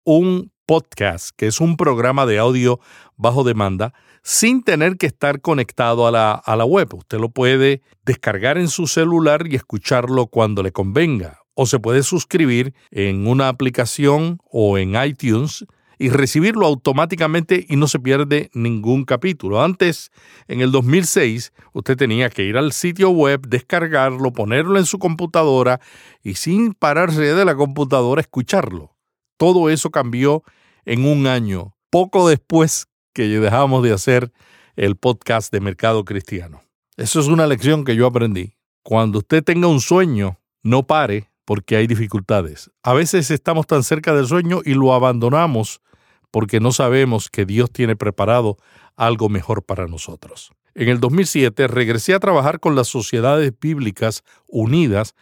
un 0.05 0.53
podcast, 0.65 1.31
que 1.35 1.47
es 1.47 1.59
un 1.59 1.75
programa 1.75 2.25
de 2.25 2.39
audio 2.39 2.79
bajo 3.17 3.43
demanda, 3.43 3.93
sin 4.23 4.63
tener 4.63 4.95
que 4.95 5.07
estar 5.07 5.41
conectado 5.41 6.07
a 6.07 6.11
la, 6.11 6.31
a 6.31 6.55
la 6.55 6.63
web. 6.63 6.93
Usted 6.93 7.19
lo 7.19 7.27
puede 7.27 7.81
descargar 8.05 8.57
en 8.57 8.69
su 8.69 8.87
celular 8.87 9.47
y 9.47 9.55
escucharlo 9.55 10.27
cuando 10.27 10.63
le 10.63 10.71
convenga. 10.71 11.41
O 11.55 11.65
se 11.65 11.77
puede 11.77 12.03
suscribir 12.03 12.73
en 12.89 13.27
una 13.27 13.49
aplicación 13.49 14.39
o 14.49 14.77
en 14.77 14.95
iTunes 14.95 15.65
y 15.98 16.10
recibirlo 16.10 16.66
automáticamente 16.66 17.66
y 17.68 17.75
no 17.75 17.88
se 17.88 18.00
pierde 18.00 18.50
ningún 18.54 19.06
capítulo. 19.06 19.63
Antes, 19.63 20.12
en 20.48 20.62
el 20.62 20.72
2006, 20.72 21.54
usted 21.74 21.98
tenía 21.98 22.30
que 22.30 22.44
ir 22.44 22.58
al 22.58 22.72
sitio 22.72 23.10
web, 23.10 23.48
descargarlo, 23.48 24.32
ponerlo 24.32 24.77
en 24.77 24.86
su 24.86 25.00
computadora 25.00 25.80
y 26.24 26.36
sin 26.36 26.74
pararse 26.74 27.22
de 27.22 27.46
la 27.46 27.56
computadora 27.56 28.22
escucharlo. 28.22 28.96
Todo 29.38 29.70
eso 29.70 29.92
cambió 29.92 30.44
en 30.86 31.06
un 31.06 31.27
año, 31.27 31.75
poco 31.89 32.27
después 32.30 32.88
que 33.13 33.27
dejamos 33.27 33.84
de 33.84 33.94
hacer 33.94 34.32
el 34.75 34.96
podcast 34.96 35.51
de 35.51 35.60
Mercado 35.60 36.06
Cristiano. 36.06 36.62
Eso 36.96 37.20
es 37.20 37.27
una 37.27 37.48
lección 37.48 37.84
que 37.84 37.96
yo 37.96 38.06
aprendí. 38.08 38.54
Cuando 38.84 39.20
usted 39.20 39.44
tenga 39.44 39.68
un 39.68 39.82
sueño, 39.82 40.39
no 40.63 40.88
pare 40.88 41.30
porque 41.46 41.75
hay 41.75 41.88
dificultades. 41.88 42.72
A 42.84 42.94
veces 42.94 43.32
estamos 43.32 43.68
tan 43.68 43.84
cerca 43.84 44.13
del 44.13 44.27
sueño 44.27 44.62
y 44.66 44.74
lo 44.74 44.94
abandonamos 44.94 45.82
porque 46.31 46.60
no 46.60 46.72
sabemos 46.72 47.29
que 47.29 47.46
Dios 47.46 47.72
tiene 47.72 47.96
preparado 47.96 48.57
algo 48.96 49.29
mejor 49.29 49.63
para 49.63 49.88
nosotros. 49.88 50.51
En 50.74 50.89
el 50.89 51.00
2007 51.00 51.67
regresé 51.67 52.13
a 52.13 52.19
trabajar 52.19 52.60
con 52.60 52.75
las 52.75 52.88
Sociedades 52.88 53.51
Bíblicas 53.60 54.24
Unidas 54.48 55.15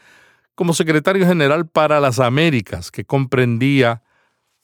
como 0.56 0.74
secretario 0.74 1.26
general 1.28 1.68
para 1.68 2.00
las 2.00 2.20
Américas, 2.20 2.92
que 2.92 3.06
comprendía 3.06 4.04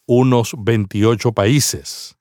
unos 0.05 0.53
28 0.57 1.33
países, 1.33 2.17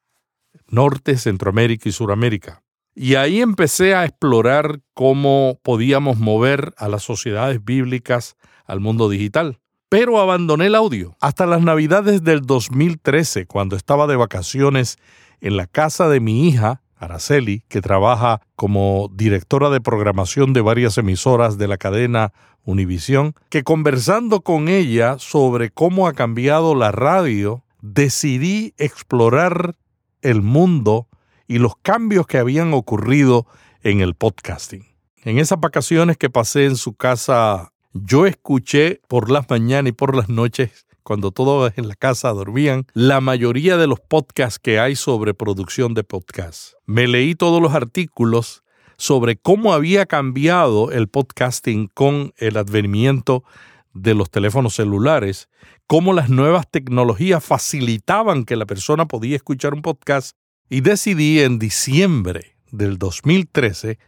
Norte, 0.67 1.17
Centroamérica 1.17 1.89
y 1.89 1.93
Suramérica. 1.93 2.63
Y 2.95 3.15
ahí 3.15 3.41
empecé 3.41 3.95
a 3.95 4.05
explorar 4.05 4.81
cómo 4.95 5.59
podíamos 5.63 6.19
mover 6.19 6.75
a 6.77 6.89
las 6.89 7.03
sociedades 7.03 7.65
bíblicas 7.65 8.37
al 8.67 8.81
mundo 8.81 9.09
digital. 9.09 9.60
Pero 9.91 10.21
abandoné 10.21 10.67
el 10.67 10.77
audio. 10.77 11.17
Hasta 11.21 11.47
las 11.47 11.63
navidades 11.63 12.23
del 12.23 12.43
2013, 12.43 13.47
cuando 13.47 13.75
estaba 13.75 14.07
de 14.07 14.15
vacaciones 14.15 14.99
en 15.41 15.57
la 15.57 15.67
casa 15.67 16.09
de 16.09 16.21
mi 16.21 16.47
hija, 16.47 16.81
Araceli, 16.97 17.65
que 17.67 17.81
trabaja 17.81 18.41
como 18.55 19.11
directora 19.13 19.69
de 19.69 19.81
programación 19.81 20.53
de 20.53 20.61
varias 20.61 20.97
emisoras 20.97 21.59
de 21.59 21.67
la 21.67 21.77
cadena 21.77 22.33
Univisión, 22.63 23.35
que 23.49 23.65
conversando 23.65 24.43
con 24.43 24.69
ella 24.69 25.19
sobre 25.19 25.71
cómo 25.71 26.07
ha 26.07 26.13
cambiado 26.13 26.77
la 26.77 26.93
radio 26.93 27.65
decidí 27.83 28.75
explorar 28.79 29.75
el 30.23 30.41
mundo 30.41 31.09
y 31.49 31.59
los 31.59 31.75
cambios 31.83 32.29
que 32.29 32.39
habían 32.39 32.75
ocurrido 32.75 33.45
en 33.83 34.03
el 34.03 34.15
podcasting. 34.15 34.87
En 35.25 35.39
esas 35.39 35.59
vacaciones 35.59 36.17
que 36.17 36.31
pasé 36.31 36.67
en 36.67 36.77
su 36.77 36.95
casa, 36.95 37.73
yo 37.93 38.27
escuché 38.27 39.01
por 39.09 39.31
las 39.31 39.49
mañanas 39.51 39.91
y 39.91 39.93
por 39.93 40.17
las 40.17 40.29
noches, 40.29 40.87
cuando 41.03 41.33
todos 41.33 41.73
en 41.77 41.89
la 41.89 41.95
casa 41.97 42.31
dormían, 42.31 42.87
la 42.95 43.21
mayoría 43.21 43.77
de 43.77 43.87
los 43.87 44.01
podcasts 44.01 44.59
que 44.59 44.79
hay 44.79 44.95
sobre 44.95 45.35
producción 45.35 45.95
de 45.95 46.05
podcasts. 46.05 46.77
Me 46.87 47.09
leí 47.09 47.35
todos 47.35 47.61
los 47.61 47.75
artículos 47.75 48.63
sobre 48.97 49.37
cómo 49.37 49.73
había 49.73 50.07
cambiado 50.07 50.93
el 50.93 51.09
podcasting 51.09 51.89
con 51.89 52.33
el 52.37 52.57
advenimiento 52.57 53.45
de 53.93 54.15
los 54.15 54.31
teléfonos 54.31 54.75
celulares, 54.75 55.49
cómo 55.87 56.13
las 56.13 56.29
nuevas 56.29 56.71
tecnologías 56.71 57.43
facilitaban 57.43 58.45
que 58.45 58.57
la 58.57 58.67
persona 58.67 59.09
podía 59.09 59.37
escuchar 59.37 59.75
un 59.75 59.83
podcast 59.83 60.37
y 60.69 60.83
decidí 60.83 61.41
en 61.41 61.59
diciembre 61.59 62.57
del 62.71 62.99
2013 62.99 63.99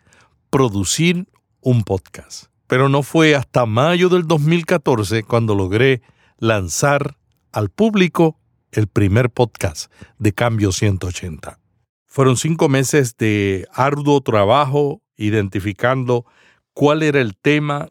producir 0.50 1.26
un 1.60 1.82
podcast. 1.82 2.51
Pero 2.72 2.88
no 2.88 3.02
fue 3.02 3.34
hasta 3.34 3.66
mayo 3.66 4.08
del 4.08 4.26
2014 4.26 5.24
cuando 5.24 5.54
logré 5.54 6.00
lanzar 6.38 7.18
al 7.52 7.68
público 7.68 8.40
el 8.70 8.86
primer 8.86 9.28
podcast 9.28 9.92
de 10.16 10.32
Cambio 10.32 10.72
180. 10.72 11.58
Fueron 12.06 12.38
cinco 12.38 12.70
meses 12.70 13.18
de 13.18 13.68
arduo 13.74 14.22
trabajo 14.22 15.02
identificando 15.18 16.24
cuál 16.72 17.02
era 17.02 17.20
el 17.20 17.36
tema, 17.36 17.90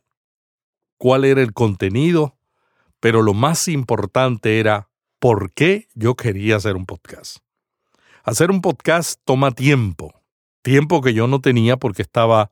cuál 0.98 1.26
era 1.26 1.44
el 1.44 1.54
contenido, 1.54 2.36
pero 3.00 3.22
lo 3.22 3.36
más 3.36 3.68
importante 3.68 4.60
era 4.60 4.90
por 5.20 5.54
qué 5.54 5.90
yo 5.94 6.16
quería 6.16 6.56
hacer 6.56 6.76
un 6.76 6.88
podcast. 6.88 7.38
Hacer 8.24 8.50
un 8.50 8.62
podcast 8.62 9.22
toma 9.26 9.52
tiempo, 9.52 10.24
tiempo 10.64 11.02
que 11.02 11.14
yo 11.14 11.28
no 11.28 11.40
tenía 11.40 11.78
porque 11.78 12.02
estaba 12.02 12.50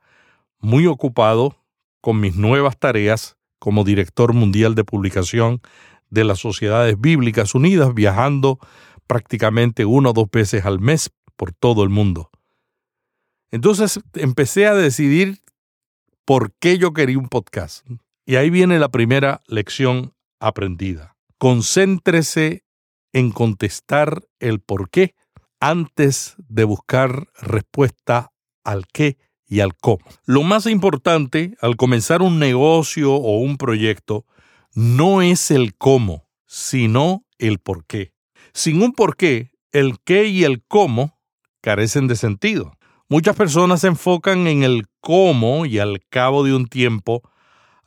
muy 0.60 0.86
ocupado 0.86 1.59
con 2.02 2.20
mis 2.20 2.36
nuevas 2.36 2.78
tareas 2.78 3.38
como 3.60 3.84
director 3.84 4.34
mundial 4.34 4.76
de 4.76 4.84
publicación 4.84 5.62
de 6.10 6.24
las 6.24 6.40
Sociedades 6.40 7.00
Bíblicas 7.00 7.54
Unidas, 7.56 7.94
viajando 7.94 8.60
prácticamente 9.08 9.86
una 9.86 10.10
o 10.10 10.14
dos 10.14 10.30
veces 10.32 10.66
al 10.66 10.80
mes 10.80 11.12
por 11.36 11.52
todo 11.54 11.84
el 11.84 11.90
mundo. 11.90 12.30
Entonces 13.52 14.00
empecé 14.14 14.68
a 14.68 14.74
decidir 14.74 15.42
por 16.26 16.54
qué 16.60 16.78
yo 16.78 16.94
quería 16.94 17.18
un 17.18 17.28
podcast. 17.28 17.86
Y 18.26 18.36
ahí 18.36 18.50
viene 18.50 18.78
la 18.78 18.90
primera 18.90 19.42
lección 19.48 20.14
aprendida. 20.40 21.16
Concéntrese 21.40 22.64
en 23.14 23.32
contestar 23.32 24.28
el 24.40 24.60
por 24.60 24.90
qué 24.90 25.16
antes 25.60 26.36
de 26.38 26.64
buscar 26.64 27.28
respuesta 27.42 28.32
al 28.64 28.86
qué 28.88 29.18
y 29.50 29.60
al 29.60 29.76
cómo. 29.76 30.00
Lo 30.26 30.44
más 30.44 30.68
importante 30.68 31.58
al 31.60 31.76
comenzar 31.76 32.22
un 32.22 32.40
negocio 32.40 33.14
o 33.14 33.40
un 33.40 33.58
proyecto 33.58 34.26
no 34.76 35.22
es 35.22 35.52
el 35.52 35.76
cómo, 35.76 36.28
sino 36.46 37.26
el 37.40 37.60
por 37.60 37.86
qué. 37.86 38.14
Sin 38.54 38.82
un 38.82 38.94
por 38.94 39.18
qué, 39.18 39.52
el 39.72 40.00
qué 40.06 40.28
y 40.28 40.44
el 40.44 40.64
cómo 40.64 41.20
carecen 41.62 42.08
de 42.08 42.16
sentido. 42.16 42.78
Muchas 43.10 43.36
personas 43.36 43.82
se 43.82 43.88
enfocan 43.88 44.46
en 44.46 44.64
el 44.64 44.86
cómo 45.02 45.66
y 45.66 45.80
al 45.80 46.02
cabo 46.10 46.44
de 46.44 46.54
un 46.54 46.68
tiempo 46.68 47.24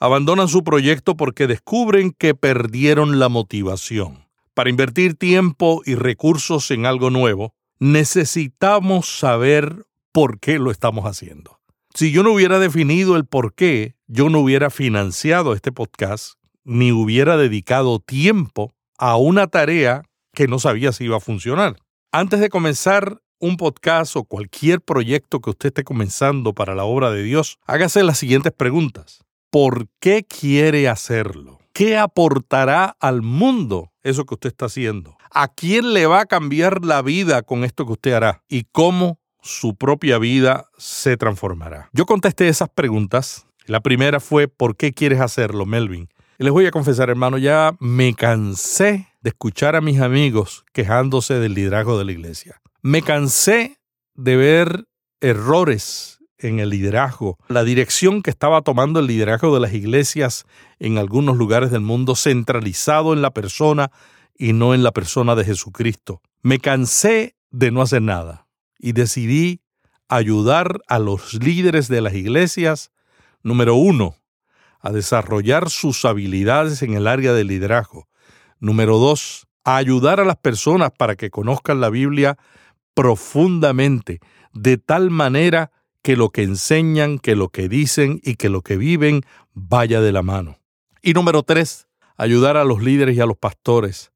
abandonan 0.00 0.48
su 0.48 0.64
proyecto 0.64 1.16
porque 1.16 1.46
descubren 1.46 2.10
que 2.10 2.34
perdieron 2.34 3.20
la 3.20 3.28
motivación. 3.28 4.26
Para 4.52 4.68
invertir 4.68 5.14
tiempo 5.14 5.80
y 5.86 5.94
recursos 5.94 6.72
en 6.72 6.86
algo 6.86 7.10
nuevo, 7.10 7.54
necesitamos 7.78 9.06
saber 9.08 9.86
por 10.12 10.38
qué 10.38 10.58
lo 10.58 10.70
estamos 10.70 11.06
haciendo. 11.06 11.58
Si 11.94 12.12
yo 12.12 12.22
no 12.22 12.32
hubiera 12.32 12.58
definido 12.58 13.16
el 13.16 13.26
por 13.26 13.54
qué, 13.54 13.96
yo 14.06 14.28
no 14.30 14.40
hubiera 14.40 14.70
financiado 14.70 15.54
este 15.54 15.72
podcast 15.72 16.34
ni 16.64 16.92
hubiera 16.92 17.36
dedicado 17.36 17.98
tiempo 17.98 18.72
a 18.98 19.16
una 19.16 19.46
tarea 19.46 20.02
que 20.34 20.46
no 20.46 20.58
sabía 20.58 20.92
si 20.92 21.04
iba 21.04 21.16
a 21.16 21.20
funcionar. 21.20 21.76
Antes 22.12 22.40
de 22.40 22.50
comenzar 22.50 23.20
un 23.40 23.56
podcast 23.56 24.16
o 24.16 24.24
cualquier 24.24 24.80
proyecto 24.80 25.40
que 25.40 25.50
usted 25.50 25.68
esté 25.68 25.84
comenzando 25.84 26.54
para 26.54 26.74
la 26.74 26.84
obra 26.84 27.10
de 27.10 27.22
Dios, 27.22 27.58
hágase 27.66 28.04
las 28.04 28.18
siguientes 28.18 28.52
preguntas. 28.52 29.24
¿Por 29.50 29.88
qué 29.98 30.24
quiere 30.24 30.88
hacerlo? 30.88 31.58
¿Qué 31.74 31.98
aportará 31.98 32.96
al 33.00 33.22
mundo 33.22 33.92
eso 34.02 34.24
que 34.24 34.34
usted 34.34 34.50
está 34.50 34.66
haciendo? 34.66 35.16
¿A 35.30 35.48
quién 35.48 35.92
le 35.92 36.06
va 36.06 36.20
a 36.20 36.26
cambiar 36.26 36.84
la 36.84 37.02
vida 37.02 37.42
con 37.42 37.64
esto 37.64 37.84
que 37.86 37.92
usted 37.92 38.12
hará? 38.12 38.44
¿Y 38.48 38.64
cómo 38.70 39.18
su 39.42 39.74
propia 39.74 40.18
vida 40.18 40.68
se 40.78 41.16
transformará? 41.16 41.90
Yo 41.92 42.06
contesté 42.06 42.48
esas 42.48 42.68
preguntas. 42.68 43.46
La 43.66 43.80
primera 43.80 44.20
fue, 44.20 44.48
¿por 44.48 44.76
qué 44.76 44.92
quieres 44.92 45.20
hacerlo, 45.20 45.66
Melvin? 45.66 46.08
Y 46.38 46.44
les 46.44 46.52
voy 46.52 46.66
a 46.66 46.70
confesar, 46.70 47.10
hermano, 47.10 47.38
ya 47.38 47.76
me 47.78 48.14
cansé 48.14 49.08
de 49.20 49.30
escuchar 49.30 49.76
a 49.76 49.80
mis 49.80 50.00
amigos 50.00 50.64
quejándose 50.72 51.34
del 51.34 51.54
liderazgo 51.54 51.98
de 51.98 52.04
la 52.04 52.12
iglesia. 52.12 52.60
Me 52.80 53.02
cansé 53.02 53.78
de 54.14 54.36
ver 54.36 54.86
errores 55.20 56.18
en 56.38 56.58
el 56.58 56.70
liderazgo, 56.70 57.38
la 57.48 57.62
dirección 57.62 58.22
que 58.22 58.30
estaba 58.30 58.62
tomando 58.62 58.98
el 58.98 59.06
liderazgo 59.06 59.54
de 59.54 59.60
las 59.60 59.74
iglesias 59.74 60.44
en 60.80 60.98
algunos 60.98 61.36
lugares 61.36 61.70
del 61.70 61.82
mundo 61.82 62.16
centralizado 62.16 63.12
en 63.12 63.22
la 63.22 63.30
persona 63.30 63.92
y 64.36 64.52
no 64.52 64.74
en 64.74 64.82
la 64.82 64.90
persona 64.90 65.36
de 65.36 65.44
Jesucristo. 65.44 66.20
Me 66.42 66.58
cansé 66.58 67.36
de 67.50 67.70
no 67.70 67.82
hacer 67.82 68.02
nada 68.02 68.48
y 68.82 68.92
decidí 68.92 69.62
ayudar 70.08 70.80
a 70.88 70.98
los 70.98 71.32
líderes 71.34 71.88
de 71.88 72.02
las 72.02 72.12
iglesias, 72.12 72.90
número 73.42 73.76
uno, 73.76 74.16
a 74.80 74.90
desarrollar 74.90 75.70
sus 75.70 76.04
habilidades 76.04 76.82
en 76.82 76.94
el 76.94 77.06
área 77.06 77.32
del 77.32 77.46
liderazgo. 77.46 78.08
Número 78.58 78.98
dos, 78.98 79.46
a 79.64 79.76
ayudar 79.76 80.20
a 80.20 80.24
las 80.24 80.36
personas 80.36 80.90
para 80.90 81.14
que 81.14 81.30
conozcan 81.30 81.80
la 81.80 81.88
Biblia 81.88 82.36
profundamente, 82.92 84.20
de 84.52 84.76
tal 84.76 85.10
manera 85.10 85.70
que 86.02 86.16
lo 86.16 86.30
que 86.30 86.42
enseñan, 86.42 87.18
que 87.18 87.36
lo 87.36 87.48
que 87.48 87.68
dicen 87.68 88.20
y 88.24 88.34
que 88.34 88.48
lo 88.48 88.62
que 88.62 88.76
viven 88.76 89.22
vaya 89.54 90.00
de 90.00 90.12
la 90.12 90.22
mano. 90.22 90.58
Y 91.00 91.14
número 91.14 91.44
tres, 91.44 91.86
ayudar 92.16 92.56
a 92.56 92.64
los 92.64 92.82
líderes 92.82 93.16
y 93.16 93.20
a 93.20 93.26
los 93.26 93.38
pastores 93.38 94.11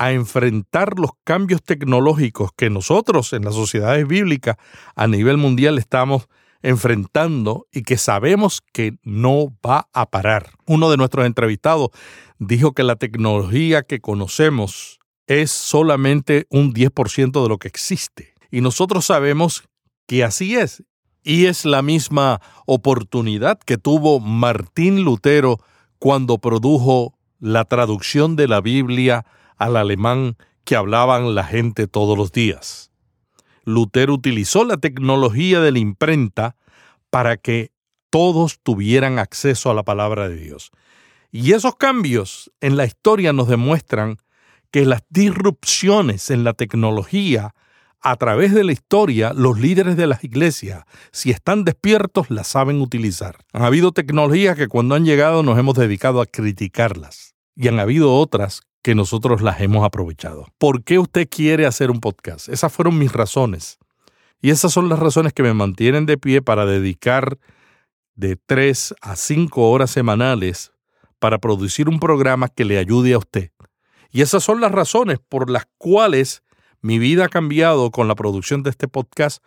a 0.00 0.12
enfrentar 0.12 0.98
los 0.98 1.10
cambios 1.24 1.62
tecnológicos 1.62 2.52
que 2.56 2.70
nosotros 2.70 3.34
en 3.34 3.44
las 3.44 3.54
sociedades 3.54 4.08
bíblicas 4.08 4.56
a 4.96 5.06
nivel 5.06 5.36
mundial 5.36 5.76
estamos 5.76 6.26
enfrentando 6.62 7.66
y 7.70 7.82
que 7.82 7.98
sabemos 7.98 8.62
que 8.72 8.94
no 9.02 9.48
va 9.64 9.90
a 9.92 10.08
parar. 10.08 10.52
Uno 10.64 10.90
de 10.90 10.96
nuestros 10.96 11.26
entrevistados 11.26 11.90
dijo 12.38 12.72
que 12.72 12.82
la 12.82 12.96
tecnología 12.96 13.82
que 13.82 14.00
conocemos 14.00 15.00
es 15.26 15.50
solamente 15.50 16.46
un 16.48 16.72
10% 16.72 17.42
de 17.42 17.48
lo 17.50 17.58
que 17.58 17.68
existe. 17.68 18.32
Y 18.50 18.62
nosotros 18.62 19.04
sabemos 19.04 19.64
que 20.06 20.24
así 20.24 20.56
es. 20.56 20.82
Y 21.22 21.44
es 21.44 21.66
la 21.66 21.82
misma 21.82 22.40
oportunidad 22.64 23.58
que 23.58 23.76
tuvo 23.76 24.18
Martín 24.18 25.04
Lutero 25.04 25.58
cuando 25.98 26.38
produjo 26.38 27.18
la 27.38 27.66
traducción 27.66 28.34
de 28.34 28.48
la 28.48 28.62
Biblia 28.62 29.26
al 29.60 29.76
alemán 29.76 30.36
que 30.64 30.74
hablaban 30.74 31.34
la 31.34 31.44
gente 31.44 31.86
todos 31.86 32.18
los 32.18 32.32
días. 32.32 32.90
Lutero 33.64 34.14
utilizó 34.14 34.64
la 34.64 34.78
tecnología 34.78 35.60
de 35.60 35.70
la 35.70 35.78
imprenta 35.78 36.56
para 37.10 37.36
que 37.36 37.70
todos 38.08 38.58
tuvieran 38.62 39.18
acceso 39.18 39.70
a 39.70 39.74
la 39.74 39.84
palabra 39.84 40.28
de 40.28 40.36
Dios. 40.36 40.72
Y 41.30 41.52
esos 41.52 41.76
cambios 41.76 42.50
en 42.60 42.76
la 42.76 42.86
historia 42.86 43.32
nos 43.32 43.48
demuestran 43.48 44.16
que 44.70 44.84
las 44.86 45.02
disrupciones 45.10 46.30
en 46.30 46.42
la 46.42 46.54
tecnología 46.54 47.54
a 48.00 48.16
través 48.16 48.54
de 48.54 48.64
la 48.64 48.72
historia, 48.72 49.34
los 49.34 49.60
líderes 49.60 49.96
de 49.96 50.06
las 50.06 50.24
iglesias, 50.24 50.84
si 51.12 51.30
están 51.30 51.64
despiertos, 51.64 52.30
las 52.30 52.48
saben 52.48 52.80
utilizar. 52.80 53.36
Han 53.52 53.62
habido 53.62 53.92
tecnologías 53.92 54.56
que 54.56 54.68
cuando 54.68 54.94
han 54.94 55.04
llegado 55.04 55.42
nos 55.42 55.58
hemos 55.58 55.74
dedicado 55.74 56.22
a 56.22 56.26
criticarlas. 56.26 57.34
Y 57.54 57.68
han 57.68 57.78
habido 57.78 58.14
otras 58.14 58.62
que 58.82 58.94
nosotros 58.94 59.42
las 59.42 59.60
hemos 59.60 59.84
aprovechado. 59.84 60.46
¿Por 60.58 60.82
qué 60.84 60.98
usted 60.98 61.28
quiere 61.28 61.66
hacer 61.66 61.90
un 61.90 62.00
podcast? 62.00 62.48
Esas 62.48 62.72
fueron 62.72 62.98
mis 62.98 63.12
razones. 63.12 63.78
Y 64.40 64.50
esas 64.50 64.72
son 64.72 64.88
las 64.88 64.98
razones 64.98 65.32
que 65.32 65.42
me 65.42 65.52
mantienen 65.52 66.06
de 66.06 66.16
pie 66.16 66.40
para 66.40 66.64
dedicar 66.64 67.38
de 68.14 68.36
tres 68.36 68.94
a 69.02 69.16
cinco 69.16 69.70
horas 69.70 69.90
semanales 69.90 70.72
para 71.18 71.38
producir 71.38 71.88
un 71.88 72.00
programa 72.00 72.48
que 72.48 72.64
le 72.64 72.78
ayude 72.78 73.12
a 73.12 73.18
usted. 73.18 73.50
Y 74.10 74.22
esas 74.22 74.42
son 74.42 74.60
las 74.60 74.72
razones 74.72 75.18
por 75.28 75.50
las 75.50 75.66
cuales 75.76 76.42
mi 76.80 76.98
vida 76.98 77.26
ha 77.26 77.28
cambiado 77.28 77.90
con 77.90 78.08
la 78.08 78.14
producción 78.14 78.62
de 78.62 78.70
este 78.70 78.88
podcast, 78.88 79.44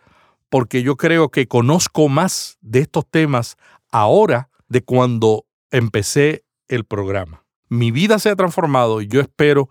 porque 0.48 0.82
yo 0.82 0.96
creo 0.96 1.30
que 1.30 1.48
conozco 1.48 2.08
más 2.08 2.56
de 2.60 2.80
estos 2.80 3.04
temas 3.10 3.56
ahora 3.90 4.50
de 4.68 4.82
cuando 4.82 5.46
empecé 5.70 6.44
el 6.68 6.84
programa 6.84 7.43
mi 7.68 7.90
vida 7.90 8.18
se 8.18 8.30
ha 8.30 8.36
transformado 8.36 9.00
y 9.00 9.08
yo 9.08 9.20
espero 9.20 9.68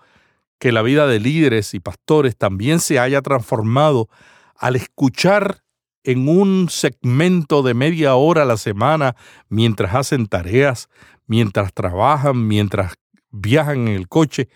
que 0.59 0.71
la 0.71 0.81
vida 0.81 1.07
de 1.07 1.19
líderes 1.19 1.73
y 1.73 1.79
pastores 1.79 2.37
también 2.37 2.79
se 2.79 2.99
haya 2.99 3.21
transformado 3.21 4.09
al 4.55 4.75
escuchar 4.75 5.63
en 6.03 6.27
un 6.27 6.67
segmento 6.69 7.63
de 7.63 7.73
media 7.73 8.15
hora 8.15 8.43
a 8.43 8.45
la 8.45 8.57
semana 8.57 9.15
mientras 9.49 9.95
hacen 9.95 10.27
tareas, 10.27 10.89
mientras 11.27 11.73
trabajan, 11.73 12.47
mientras 12.47 12.93
viajan 13.31 13.87
en 13.87 13.95
el 13.95 14.07
coche, 14.07 14.49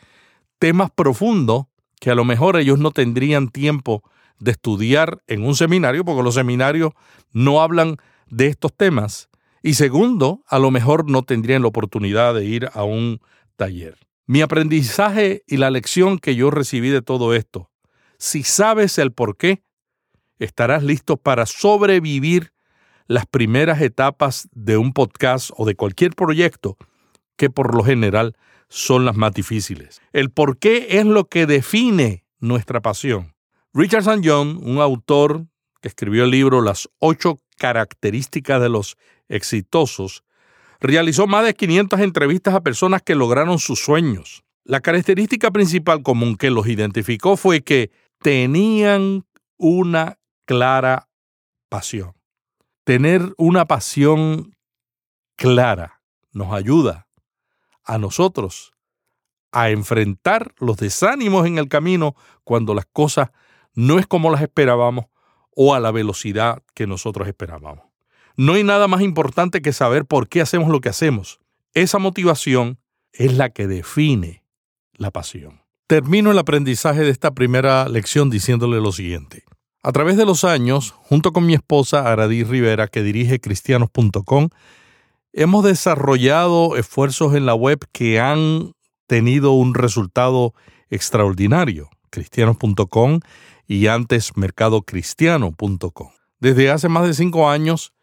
temas 0.60 0.92
profundos 0.92 1.66
que 2.00 2.12
a 2.12 2.16
lo 2.16 2.26
mejor 2.26 2.58
ellos 2.58 2.80
no 2.80 2.92
tendrían 2.92 3.50
tiempo 3.50 4.04
de 4.40 4.52
estudiar 4.52 5.24
en 5.28 5.44
un 5.44 5.56
seminario, 5.56 6.06
porque 6.06 6.24
los 6.24 6.36
seminarios 6.36 6.94
no 7.32 7.62
hablan 7.62 7.98
de 8.28 8.48
estos 8.48 8.74
temas. 8.76 9.30
Y 9.62 9.74
segundo, 9.74 10.44
a 10.48 10.60
lo 10.60 10.72
mejor 10.72 11.10
no 11.10 11.24
tendrían 11.24 11.62
la 11.62 11.68
oportunidad 11.68 12.34
de 12.34 12.46
ir 12.46 12.70
a 12.74 12.84
un 12.84 13.20
taller. 13.56 13.98
Mi 14.26 14.42
aprendizaje 14.42 15.44
y 15.48 15.58
la 15.58 15.72
lección 15.72 16.20
que 16.20 16.36
yo 16.36 16.52
recibí 16.52 16.90
de 16.90 17.02
todo 17.02 17.34
esto, 17.34 17.72
si 18.18 18.44
sabes 18.44 18.98
el 18.98 19.12
por 19.14 19.38
qué, 19.38 19.64
estarás 20.40 20.84
listo 20.84 21.18
para 21.18 21.46
sobrevivir 21.46 22.54
las 23.08 23.26
primeras 23.26 23.82
etapas 23.82 24.50
de 24.52 24.78
un 24.78 24.94
podcast 24.94 25.52
o 25.56 25.66
de 25.66 25.76
cualquier 25.76 26.14
proyecto 26.14 26.78
que 27.38 27.50
por 27.50 27.74
lo 27.76 27.84
general 27.84 28.36
son 28.70 29.06
las 29.06 29.16
más 29.16 29.34
difíciles. 29.34 30.02
El 30.12 30.30
por 30.30 30.58
qué 30.58 30.88
es 31.00 31.06
lo 31.06 31.26
que 31.30 31.46
define 31.46 32.26
nuestra 32.40 32.82
pasión. 32.82 33.34
Richard 33.74 34.02
St. 34.02 34.22
John, 34.28 34.60
un 34.62 34.80
autor 34.80 35.46
que 35.82 35.88
escribió 35.88 36.26
el 36.26 36.32
libro 36.32 36.62
Las 36.62 36.90
ocho 37.00 37.42
características 37.58 38.62
de 38.62 38.70
los 38.70 38.98
exitosos, 39.30 40.24
realizó 40.80 41.28
más 41.28 41.46
de 41.46 41.54
500 41.54 42.00
entrevistas 42.00 42.54
a 42.54 42.62
personas 42.62 43.02
que 43.02 43.16
lograron 43.16 43.60
sus 43.60 43.80
sueños. 43.80 44.44
La 44.64 44.82
característica 44.82 45.52
principal 45.52 46.04
común 46.04 46.36
que 46.36 46.52
los 46.52 46.68
identificó 46.68 47.38
fue 47.38 47.62
que 47.62 47.92
tenían 48.22 49.26
una 49.58 50.20
clara 50.46 51.10
pasión. 51.70 52.14
Tener 52.84 53.34
una 53.38 53.66
pasión 53.66 54.56
clara 55.36 56.02
nos 56.32 56.54
ayuda 56.54 57.08
a 57.84 57.98
nosotros 57.98 58.74
a 59.52 59.70
enfrentar 59.70 60.54
los 60.60 60.78
desánimos 60.78 61.48
en 61.48 61.58
el 61.58 61.70
camino 61.70 62.16
cuando 62.44 62.74
las 62.74 62.86
cosas 62.86 63.32
no 63.74 64.00
es 64.00 64.08
como 64.08 64.30
las 64.30 64.42
esperábamos 64.42 65.06
o 65.56 65.74
a 65.74 65.80
la 65.80 65.92
velocidad 65.92 66.64
que 66.74 66.88
nosotros 66.88 67.28
esperábamos. 67.28 67.87
No 68.38 68.54
hay 68.54 68.64
nada 68.64 68.88
más 68.88 69.02
importante 69.02 69.64
que 69.64 69.74
saber 69.74 70.06
por 70.06 70.30
qué 70.30 70.42
hacemos 70.42 70.70
lo 70.70 70.80
que 70.80 70.90
hacemos. 70.90 71.40
Esa 71.74 71.98
motivación 71.98 72.78
es 73.12 73.34
la 73.34 73.50
que 73.50 73.66
define 73.66 74.44
la 74.94 75.10
pasión. 75.10 75.62
Termino 75.88 76.30
el 76.30 76.38
aprendizaje 76.38 77.02
de 77.02 77.10
esta 77.10 77.32
primera 77.32 77.90
lección 77.90 78.30
diciéndole 78.30 78.80
lo 78.80 78.92
siguiente. 78.92 79.44
A 79.82 79.92
través 79.92 80.18
de 80.18 80.26
los 80.26 80.44
años, 80.44 80.94
junto 81.00 81.34
con 81.34 81.48
mi 81.48 81.56
esposa 81.56 82.12
Aradí 82.12 82.44
Rivera, 82.44 82.88
que 82.88 83.02
dirige 83.02 83.40
cristianos.com, 83.40 84.50
hemos 85.34 85.64
desarrollado 85.64 86.78
esfuerzos 86.78 87.34
en 87.34 87.48
la 87.48 87.56
web 87.56 87.80
que 87.92 88.20
han 88.20 88.74
tenido 89.08 89.54
un 89.54 89.74
resultado 89.74 90.54
extraordinario. 90.90 91.90
cristianos.com 92.12 93.22
y 93.68 93.88
antes 93.88 94.38
mercadocristiano.com. 94.38 96.10
Desde 96.40 96.70
hace 96.70 96.88
más 96.88 97.08
de 97.08 97.14
cinco 97.14 97.50
años, 97.50 97.94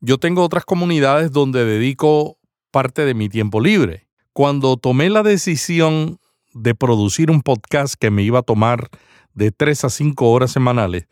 yo 0.00 0.18
tengo 0.18 0.42
otras 0.42 0.64
comunidades 0.64 1.30
donde 1.30 1.64
dedico 1.64 2.38
parte 2.70 3.04
de 3.04 3.14
mi 3.14 3.28
tiempo 3.28 3.60
libre. 3.60 4.08
Cuando 4.32 4.76
tomé 4.76 5.10
la 5.10 5.22
decisión 5.22 6.18
de 6.54 6.74
producir 6.74 7.30
un 7.30 7.42
podcast 7.42 7.94
que 7.98 8.10
me 8.10 8.22
iba 8.22 8.40
a 8.40 8.42
tomar 8.42 8.88
de 9.34 9.52
tres 9.52 9.84
a 9.84 9.90
cinco 9.90 10.30
horas 10.30 10.52
semanales, 10.52 11.06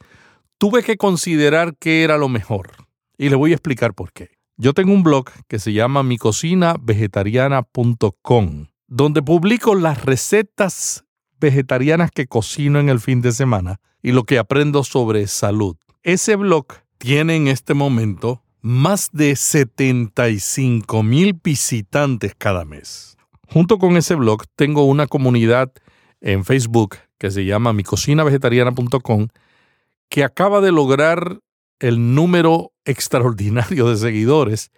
tuve 0.57 0.83
que 0.83 0.97
considerar 0.97 1.77
qué 1.79 2.03
era 2.03 2.17
lo 2.17 2.29
mejor. 2.29 2.71
Y 3.17 3.29
le 3.29 3.37
voy 3.37 3.53
a 3.53 3.57
explicar 3.57 3.95
por 3.95 4.13
qué. 4.13 4.31
Yo 4.57 4.75
tengo 4.75 4.93
un 4.93 5.03
blog 5.03 5.31
que 5.47 5.59
se 5.59 5.73
llama 5.73 6.03
micocinavegetariana.com, 6.03 8.67
donde 8.89 9.23
publico 9.23 9.75
las 9.75 10.05
recetas 10.05 11.05
vegetarianas 11.39 12.11
que 12.11 12.27
cocino 12.27 12.81
en 12.81 12.89
el 12.89 13.01
fin 13.01 13.21
de 13.21 13.33
semana 13.33 13.81
y 14.03 14.13
lo 14.13 14.25
que 14.25 14.39
aprendo 14.39 14.83
sobre 14.83 15.27
salud. 15.27 15.77
Ese 16.03 16.37
blog 16.37 16.67
tiene 16.99 17.37
en 17.37 17.49
este 17.49 17.75
momento 17.75 18.43
más 18.61 19.11
de 19.13 19.37
75 19.37 21.03
mil 21.03 21.39
visitantes 21.43 22.35
cada 22.37 22.65
mes. 22.65 23.17
Junto 23.49 23.79
con 23.79 23.97
ese 23.97 24.15
blog 24.15 24.45
tengo 24.57 24.85
una 24.85 25.07
comunidad 25.07 25.73
en 26.21 26.45
Facebook 26.45 26.97
que 27.19 27.31
se 27.31 27.45
llama 27.45 27.73
micocinavegetariana.com 27.73 29.29
que 30.09 30.25
acaba 30.25 30.61
de 30.61 30.73
lograr 30.73 31.41
el 31.79 32.15
número 32.15 32.73
extraordinario 32.85 33.89
de 33.89 33.97
seguidores 33.97 34.71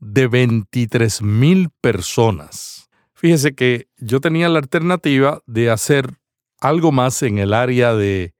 de 0.00 0.26
23 0.26 1.22
mil 1.22 1.70
personas. 1.80 2.88
Fíjese 3.14 3.54
que 3.54 3.88
yo 3.98 4.20
tenía 4.20 4.48
la 4.48 4.58
alternativa 4.58 5.42
de 5.46 5.70
hacer 5.70 6.18
algo 6.60 6.92
más 6.92 7.22
en 7.22 7.38
el 7.38 7.52
área 7.52 7.94
de 7.94 8.34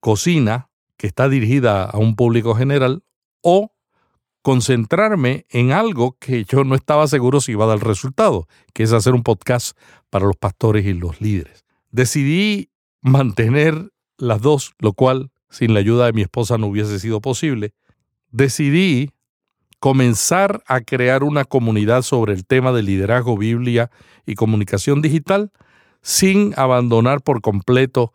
cocina 0.00 0.70
que 0.96 1.06
está 1.06 1.28
dirigida 1.28 1.84
a 1.84 1.98
un 1.98 2.16
público 2.16 2.54
general 2.54 3.02
o 3.42 3.72
concentrarme 4.46 5.44
en 5.50 5.72
algo 5.72 6.16
que 6.20 6.44
yo 6.44 6.62
no 6.62 6.76
estaba 6.76 7.08
seguro 7.08 7.40
si 7.40 7.50
iba 7.50 7.64
a 7.64 7.66
dar 7.66 7.84
resultado, 7.84 8.46
que 8.74 8.84
es 8.84 8.92
hacer 8.92 9.12
un 9.12 9.24
podcast 9.24 9.76
para 10.08 10.24
los 10.24 10.36
pastores 10.36 10.86
y 10.86 10.92
los 10.92 11.20
líderes. 11.20 11.64
Decidí 11.90 12.70
mantener 13.02 13.90
las 14.18 14.40
dos, 14.40 14.74
lo 14.78 14.92
cual 14.92 15.32
sin 15.50 15.74
la 15.74 15.80
ayuda 15.80 16.06
de 16.06 16.12
mi 16.12 16.22
esposa 16.22 16.58
no 16.58 16.68
hubiese 16.68 17.00
sido 17.00 17.20
posible, 17.20 17.74
decidí 18.30 19.10
comenzar 19.80 20.62
a 20.68 20.80
crear 20.80 21.24
una 21.24 21.44
comunidad 21.44 22.02
sobre 22.02 22.32
el 22.32 22.46
tema 22.46 22.70
de 22.70 22.84
liderazgo, 22.84 23.36
Biblia 23.36 23.90
y 24.26 24.36
comunicación 24.36 25.02
digital 25.02 25.50
sin 26.02 26.54
abandonar 26.56 27.20
por 27.20 27.40
completo 27.40 28.12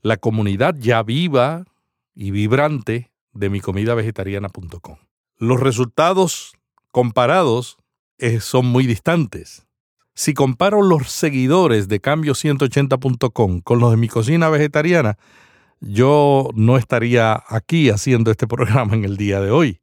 la 0.00 0.16
comunidad 0.16 0.74
ya 0.78 1.02
viva 1.02 1.66
y 2.14 2.30
vibrante 2.30 3.12
de 3.34 3.50
mi 3.50 3.60
comida 3.60 3.94
vegetariana.com. 3.94 5.05
Los 5.38 5.60
resultados 5.60 6.54
comparados 6.90 7.76
eh, 8.16 8.40
son 8.40 8.66
muy 8.66 8.86
distantes. 8.86 9.66
Si 10.14 10.32
comparo 10.32 10.80
los 10.80 11.10
seguidores 11.10 11.88
de 11.88 12.00
cambio180.com 12.00 13.60
con 13.60 13.78
los 13.78 13.90
de 13.90 13.98
mi 13.98 14.08
cocina 14.08 14.48
vegetariana, 14.48 15.18
yo 15.80 16.48
no 16.54 16.78
estaría 16.78 17.44
aquí 17.48 17.90
haciendo 17.90 18.30
este 18.30 18.46
programa 18.48 18.94
en 18.94 19.04
el 19.04 19.18
día 19.18 19.40
de 19.40 19.50
hoy. 19.50 19.82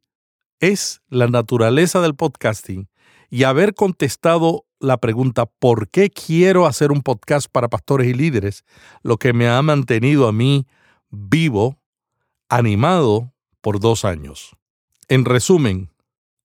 Es 0.58 1.02
la 1.08 1.28
naturaleza 1.28 2.00
del 2.00 2.16
podcasting 2.16 2.88
y 3.30 3.44
haber 3.44 3.74
contestado 3.74 4.66
la 4.80 4.98
pregunta 4.98 5.46
¿por 5.46 5.88
qué 5.88 6.10
quiero 6.10 6.66
hacer 6.66 6.90
un 6.90 7.02
podcast 7.02 7.46
para 7.50 7.68
pastores 7.68 8.08
y 8.08 8.14
líderes? 8.14 8.64
lo 9.02 9.18
que 9.18 9.32
me 9.32 9.48
ha 9.48 9.62
mantenido 9.62 10.26
a 10.26 10.32
mí 10.32 10.66
vivo, 11.10 11.78
animado 12.48 13.32
por 13.60 13.78
dos 13.78 14.04
años. 14.04 14.56
En 15.08 15.24
resumen, 15.24 15.90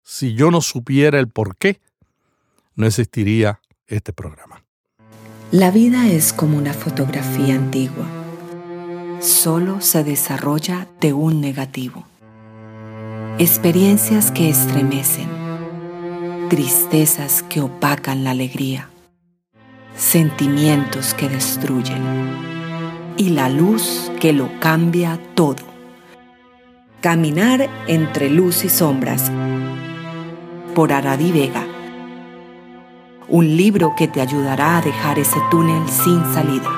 si 0.02 0.34
yo 0.34 0.50
no 0.50 0.60
supiera 0.60 1.18
el 1.18 1.28
por 1.28 1.56
qué, 1.56 1.80
no 2.74 2.86
existiría 2.86 3.60
este 3.86 4.12
programa. 4.12 4.64
La 5.50 5.70
vida 5.70 6.08
es 6.08 6.32
como 6.32 6.58
una 6.58 6.72
fotografía 6.72 7.54
antigua 7.54 8.06
solo 9.24 9.80
se 9.80 10.04
desarrolla 10.04 10.86
de 11.00 11.12
un 11.12 11.40
negativo. 11.40 12.04
Experiencias 13.38 14.30
que 14.30 14.50
estremecen, 14.50 15.28
tristezas 16.50 17.42
que 17.42 17.60
opacan 17.60 18.22
la 18.22 18.30
alegría, 18.30 18.90
sentimientos 19.96 21.14
que 21.14 21.28
destruyen 21.28 22.02
y 23.16 23.30
la 23.30 23.48
luz 23.48 24.12
que 24.20 24.32
lo 24.32 24.48
cambia 24.60 25.18
todo. 25.34 25.73
Caminar 27.04 27.68
entre 27.86 28.30
luz 28.30 28.64
y 28.64 28.70
sombras 28.70 29.30
por 30.74 30.90
Aradi 30.90 31.32
Vega. 31.32 31.68
Un 33.28 33.58
libro 33.58 33.92
que 33.94 34.08
te 34.08 34.22
ayudará 34.22 34.78
a 34.78 34.80
dejar 34.80 35.18
ese 35.18 35.36
túnel 35.50 35.86
sin 35.86 36.24
salida. 36.32 36.70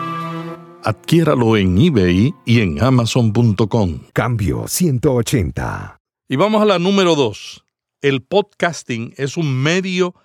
Adquiéralo 0.83 1.57
en 1.57 1.79
eBay 1.79 2.35
y 2.45 2.61
en 2.61 2.83
amazon.com. 2.83 4.01
Cambio 4.13 4.67
180. 4.67 6.01
Y 6.27 6.35
vamos 6.35 6.61
a 6.61 6.65
la 6.65 6.81
número 6.81 7.15
dos. 7.15 7.65
El 8.01 8.21
podcasting 8.25 9.15
es 9.17 9.37
un 9.37 9.55
medio 9.63 10.17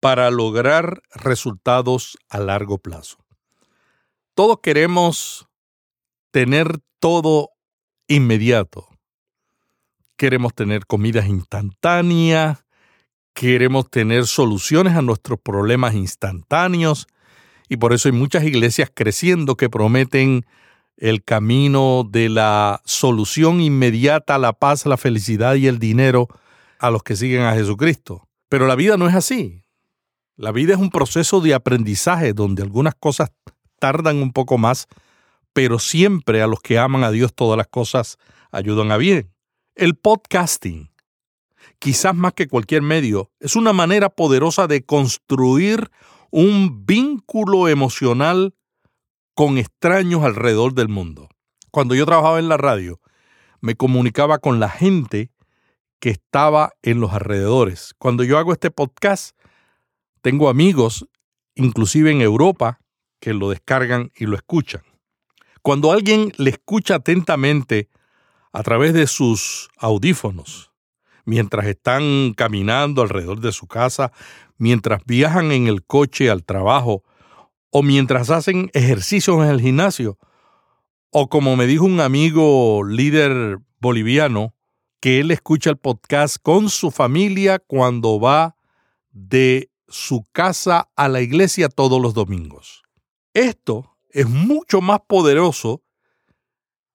para 0.00 0.30
lograr 0.30 1.02
resultados 1.14 2.16
a 2.30 2.40
largo 2.40 2.78
plazo. 2.78 3.18
Todos 4.32 4.60
queremos 4.62 5.46
tener 6.30 6.78
todo 7.00 7.50
inmediato. 8.08 8.91
Queremos 10.22 10.54
tener 10.54 10.86
comidas 10.86 11.26
instantáneas, 11.26 12.64
queremos 13.34 13.90
tener 13.90 14.26
soluciones 14.28 14.94
a 14.94 15.02
nuestros 15.02 15.40
problemas 15.40 15.96
instantáneos 15.96 17.08
y 17.68 17.76
por 17.78 17.92
eso 17.92 18.08
hay 18.08 18.12
muchas 18.12 18.44
iglesias 18.44 18.88
creciendo 18.94 19.56
que 19.56 19.68
prometen 19.68 20.46
el 20.96 21.24
camino 21.24 22.08
de 22.08 22.28
la 22.28 22.82
solución 22.84 23.60
inmediata, 23.60 24.38
la 24.38 24.52
paz, 24.52 24.86
la 24.86 24.96
felicidad 24.96 25.56
y 25.56 25.66
el 25.66 25.80
dinero 25.80 26.28
a 26.78 26.92
los 26.92 27.02
que 27.02 27.16
siguen 27.16 27.42
a 27.42 27.54
Jesucristo. 27.54 28.28
Pero 28.48 28.68
la 28.68 28.76
vida 28.76 28.96
no 28.96 29.08
es 29.08 29.16
así. 29.16 29.64
La 30.36 30.52
vida 30.52 30.74
es 30.74 30.78
un 30.78 30.90
proceso 30.90 31.40
de 31.40 31.52
aprendizaje 31.52 32.32
donde 32.32 32.62
algunas 32.62 32.94
cosas 32.94 33.32
tardan 33.80 34.18
un 34.18 34.32
poco 34.32 34.56
más 34.56 34.86
pero 35.52 35.80
siempre 35.80 36.42
a 36.42 36.46
los 36.46 36.60
que 36.60 36.78
aman 36.78 37.02
a 37.02 37.10
Dios 37.10 37.34
todas 37.34 37.58
las 37.58 37.66
cosas 37.66 38.18
ayudan 38.52 38.92
a 38.92 38.96
bien. 38.96 39.31
El 39.74 39.96
podcasting, 39.96 40.90
quizás 41.78 42.14
más 42.14 42.34
que 42.34 42.46
cualquier 42.46 42.82
medio, 42.82 43.30
es 43.40 43.56
una 43.56 43.72
manera 43.72 44.10
poderosa 44.10 44.66
de 44.66 44.84
construir 44.84 45.90
un 46.30 46.84
vínculo 46.84 47.68
emocional 47.68 48.54
con 49.34 49.56
extraños 49.56 50.24
alrededor 50.24 50.74
del 50.74 50.90
mundo. 50.90 51.30
Cuando 51.70 51.94
yo 51.94 52.04
trabajaba 52.04 52.38
en 52.38 52.50
la 52.50 52.58
radio, 52.58 53.00
me 53.62 53.74
comunicaba 53.74 54.40
con 54.40 54.60
la 54.60 54.68
gente 54.68 55.30
que 56.00 56.10
estaba 56.10 56.74
en 56.82 57.00
los 57.00 57.14
alrededores. 57.14 57.94
Cuando 57.98 58.24
yo 58.24 58.36
hago 58.36 58.52
este 58.52 58.70
podcast, 58.70 59.38
tengo 60.20 60.50
amigos, 60.50 61.08
inclusive 61.54 62.10
en 62.10 62.20
Europa, 62.20 62.80
que 63.20 63.32
lo 63.32 63.48
descargan 63.48 64.12
y 64.16 64.26
lo 64.26 64.36
escuchan. 64.36 64.82
Cuando 65.62 65.92
alguien 65.92 66.30
le 66.36 66.50
escucha 66.50 66.96
atentamente 66.96 67.88
a 68.52 68.62
través 68.62 68.92
de 68.92 69.06
sus 69.06 69.70
audífonos, 69.78 70.72
mientras 71.24 71.66
están 71.66 72.34
caminando 72.34 73.02
alrededor 73.02 73.40
de 73.40 73.52
su 73.52 73.66
casa, 73.66 74.12
mientras 74.58 75.02
viajan 75.04 75.52
en 75.52 75.66
el 75.66 75.84
coche 75.84 76.30
al 76.30 76.44
trabajo 76.44 77.02
o 77.70 77.82
mientras 77.82 78.30
hacen 78.30 78.70
ejercicios 78.74 79.42
en 79.42 79.48
el 79.48 79.60
gimnasio, 79.60 80.18
o 81.10 81.28
como 81.28 81.56
me 81.56 81.66
dijo 81.66 81.84
un 81.84 82.00
amigo 82.00 82.84
líder 82.84 83.58
boliviano, 83.80 84.54
que 85.00 85.18
él 85.18 85.30
escucha 85.30 85.70
el 85.70 85.78
podcast 85.78 86.36
con 86.40 86.70
su 86.70 86.90
familia 86.90 87.58
cuando 87.58 88.20
va 88.20 88.56
de 89.10 89.70
su 89.88 90.24
casa 90.32 90.90
a 90.94 91.08
la 91.08 91.20
iglesia 91.20 91.68
todos 91.68 92.00
los 92.00 92.14
domingos. 92.14 92.82
Esto 93.34 93.96
es 94.10 94.28
mucho 94.28 94.80
más 94.80 95.00
poderoso 95.08 95.82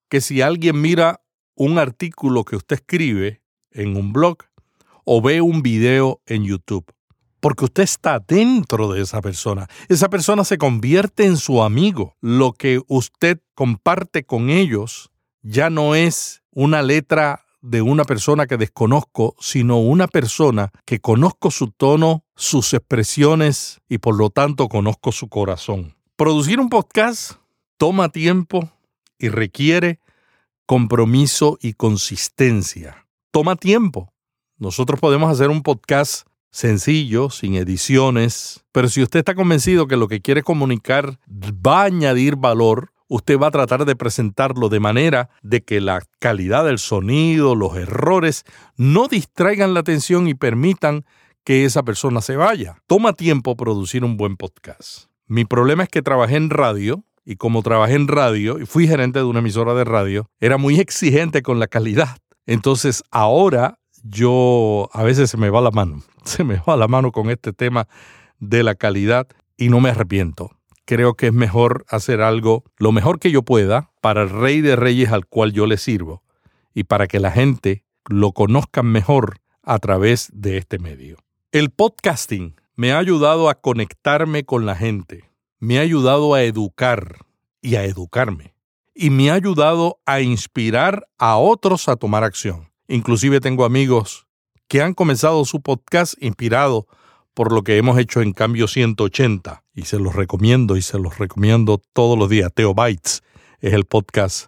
que 0.09 0.21
si 0.21 0.41
alguien 0.41 0.79
mira 0.79 1.21
un 1.57 1.79
artículo 1.79 2.45
que 2.45 2.55
usted 2.55 2.77
escribe 2.77 3.41
en 3.71 3.97
un 3.97 4.13
blog 4.13 4.37
o 5.03 5.21
ve 5.21 5.41
un 5.41 5.61
video 5.61 6.21
en 6.25 6.45
YouTube 6.45 6.85
porque 7.39 7.65
usted 7.65 7.83
está 7.83 8.19
dentro 8.19 8.91
de 8.91 9.01
esa 9.01 9.21
persona. 9.21 9.67
Esa 9.89 10.09
persona 10.09 10.43
se 10.43 10.57
convierte 10.57 11.25
en 11.25 11.37
su 11.37 11.61
amigo. 11.61 12.15
Lo 12.19 12.53
que 12.53 12.81
usted 12.87 13.39
comparte 13.53 14.25
con 14.25 14.49
ellos 14.49 15.11
ya 15.43 15.69
no 15.69 15.95
es 15.95 16.41
una 16.51 16.81
letra 16.81 17.45
de 17.61 17.81
una 17.81 18.05
persona 18.05 18.47
que 18.47 18.57
desconozco, 18.57 19.35
sino 19.39 19.79
una 19.79 20.07
persona 20.07 20.71
que 20.85 20.99
conozco 20.99 21.51
su 21.51 21.71
tono, 21.71 22.23
sus 22.35 22.73
expresiones 22.73 23.81
y 23.87 23.97
por 23.99 24.15
lo 24.15 24.29
tanto 24.29 24.67
conozco 24.67 25.11
su 25.11 25.27
corazón. 25.27 25.95
Producir 26.15 26.59
un 26.59 26.69
podcast 26.69 27.33
toma 27.77 28.09
tiempo 28.09 28.71
y 29.19 29.29
requiere 29.29 29.99
compromiso 30.67 31.57
y 31.61 31.73
consistencia. 31.73 33.07
Toma 33.31 33.55
tiempo. 33.55 34.13
Nosotros 34.57 34.99
podemos 34.99 35.31
hacer 35.31 35.49
un 35.49 35.63
podcast 35.63 36.27
sencillo, 36.51 37.29
sin 37.29 37.55
ediciones, 37.55 38.65
pero 38.73 38.89
si 38.89 39.01
usted 39.01 39.19
está 39.19 39.33
convencido 39.33 39.87
que 39.87 39.95
lo 39.95 40.09
que 40.09 40.21
quiere 40.21 40.43
comunicar 40.43 41.19
va 41.29 41.81
a 41.81 41.85
añadir 41.85 42.35
valor, 42.35 42.91
usted 43.07 43.39
va 43.39 43.47
a 43.47 43.51
tratar 43.51 43.85
de 43.85 43.95
presentarlo 43.95 44.67
de 44.67 44.81
manera 44.81 45.29
de 45.41 45.63
que 45.63 45.79
la 45.79 46.01
calidad 46.19 46.65
del 46.65 46.79
sonido, 46.79 47.55
los 47.55 47.77
errores, 47.77 48.43
no 48.75 49.07
distraigan 49.07 49.73
la 49.73 49.79
atención 49.79 50.27
y 50.27 50.33
permitan 50.33 51.05
que 51.45 51.63
esa 51.63 51.83
persona 51.83 52.19
se 52.19 52.35
vaya. 52.35 52.83
Toma 52.87 53.13
tiempo 53.13 53.55
producir 53.55 54.03
un 54.03 54.17
buen 54.17 54.35
podcast. 54.35 55.05
Mi 55.27 55.45
problema 55.45 55.83
es 55.83 55.89
que 55.89 56.01
trabajé 56.01 56.35
en 56.35 56.49
radio 56.49 57.05
y 57.29 57.35
como 57.35 57.61
trabajé 57.61 57.95
en 57.95 58.07
radio 58.07 58.57
y 58.57 58.65
fui 58.65 58.87
gerente 58.87 59.19
de 59.19 59.25
una 59.25 59.39
emisora 59.39 59.73
de 59.73 59.83
radio, 59.83 60.29
era 60.39 60.57
muy 60.57 60.79
exigente 60.79 61.41
con 61.41 61.59
la 61.59 61.67
calidad. 61.67 62.19
Entonces 62.45 63.03
ahora 63.11 63.79
yo 64.01 64.89
a 64.93 65.03
veces 65.03 65.29
se 65.29 65.35
me 65.35 65.49
va 65.49 65.59
la 65.59 65.71
mano, 65.71 66.03
se 66.23 66.45
me 66.45 66.61
va 66.65 66.77
la 66.77 66.87
mano 66.87 67.11
con 67.11 67.29
este 67.29 67.51
tema 67.51 67.89
de 68.39 68.63
la 68.63 68.75
calidad 68.75 69.27
y 69.57 69.67
no 69.67 69.81
me 69.81 69.89
arrepiento. 69.89 70.51
Creo 70.85 71.15
que 71.15 71.27
es 71.27 71.33
mejor 71.33 71.85
hacer 71.89 72.21
algo 72.21 72.63
lo 72.77 72.93
mejor 72.93 73.19
que 73.19 73.29
yo 73.29 73.41
pueda 73.41 73.91
para 73.99 74.23
el 74.23 74.29
rey 74.29 74.61
de 74.61 74.77
reyes 74.77 75.11
al 75.11 75.25
cual 75.25 75.51
yo 75.51 75.65
le 75.65 75.75
sirvo 75.75 76.23
y 76.73 76.85
para 76.85 77.07
que 77.07 77.19
la 77.19 77.31
gente 77.31 77.83
lo 78.07 78.31
conozca 78.31 78.83
mejor 78.83 79.41
a 79.63 79.79
través 79.79 80.29
de 80.31 80.55
este 80.55 80.79
medio. 80.79 81.17
El 81.51 81.71
podcasting 81.71 82.55
me 82.77 82.93
ha 82.93 82.99
ayudado 82.99 83.49
a 83.49 83.55
conectarme 83.55 84.45
con 84.45 84.65
la 84.65 84.75
gente, 84.75 85.25
me 85.59 85.79
ha 85.79 85.81
ayudado 85.81 86.33
a 86.33 86.43
educar 86.43 87.25
y 87.61 87.75
a 87.75 87.85
educarme 87.85 88.57
y 88.97 89.11
me 89.11 89.29
ha 89.29 89.35
ayudado 89.35 89.99
a 90.05 90.21
inspirar 90.21 91.07
a 91.19 91.37
otros 91.37 91.87
a 91.87 91.95
tomar 91.95 92.23
acción. 92.23 92.71
Inclusive 92.87 93.39
tengo 93.39 93.63
amigos 93.63 94.27
que 94.67 94.81
han 94.81 94.95
comenzado 94.95 95.45
su 95.45 95.61
podcast 95.61 96.15
inspirado 96.19 96.87
por 97.35 97.51
lo 97.51 97.63
que 97.63 97.77
hemos 97.77 97.99
hecho 97.99 98.21
en 98.21 98.33
Cambio 98.33 98.67
180 98.67 99.63
y 99.75 99.83
se 99.83 99.99
los 99.99 100.15
recomiendo 100.15 100.75
y 100.75 100.81
se 100.81 100.97
los 100.97 101.19
recomiendo 101.19 101.79
todos 101.93 102.17
los 102.17 102.29
días. 102.29 102.51
Teo 102.53 102.73
Bites 102.73 103.21
es 103.59 103.73
el 103.73 103.85
podcast 103.85 104.47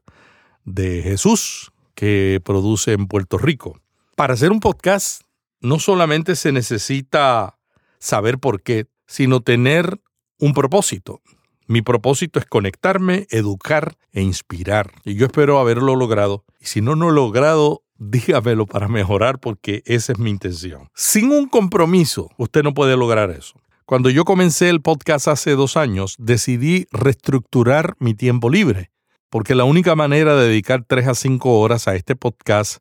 de 0.65 1.03
Jesús 1.03 1.71
que 1.93 2.41
produce 2.43 2.93
en 2.93 3.07
Puerto 3.07 3.37
Rico. 3.37 3.79
Para 4.15 4.33
hacer 4.33 4.51
un 4.51 4.59
podcast 4.59 5.21
no 5.61 5.79
solamente 5.79 6.35
se 6.35 6.51
necesita 6.51 7.59
saber 7.99 8.39
por 8.39 8.63
qué, 8.63 8.87
sino 9.05 9.41
tener 9.41 10.01
un 10.39 10.53
propósito. 10.53 11.21
Mi 11.67 11.83
propósito 11.83 12.39
es 12.39 12.45
conectarme, 12.45 13.27
educar 13.29 13.95
e 14.11 14.21
inspirar. 14.21 14.91
Y 15.05 15.15
yo 15.15 15.27
espero 15.27 15.59
haberlo 15.59 15.95
logrado. 15.95 16.43
Y 16.59 16.65
si 16.65 16.81
no, 16.81 16.95
no 16.95 17.09
he 17.09 17.13
logrado, 17.13 17.83
dígamelo 17.99 18.65
para 18.65 18.87
mejorar 18.87 19.39
porque 19.39 19.83
esa 19.85 20.13
es 20.13 20.19
mi 20.19 20.31
intención. 20.31 20.89
Sin 20.95 21.31
un 21.31 21.47
compromiso, 21.47 22.29
usted 22.37 22.63
no 22.63 22.73
puede 22.73 22.97
lograr 22.97 23.29
eso. 23.29 23.53
Cuando 23.85 24.09
yo 24.09 24.23
comencé 24.23 24.69
el 24.69 24.81
podcast 24.81 25.27
hace 25.27 25.51
dos 25.51 25.75
años, 25.75 26.15
decidí 26.19 26.87
reestructurar 26.91 27.95
mi 27.99 28.13
tiempo 28.13 28.49
libre, 28.49 28.91
porque 29.29 29.55
la 29.55 29.63
única 29.63 29.95
manera 29.95 30.35
de 30.35 30.47
dedicar 30.47 30.85
tres 30.87 31.07
a 31.07 31.15
cinco 31.15 31.59
horas 31.59 31.87
a 31.87 31.95
este 31.95 32.15
podcast 32.15 32.79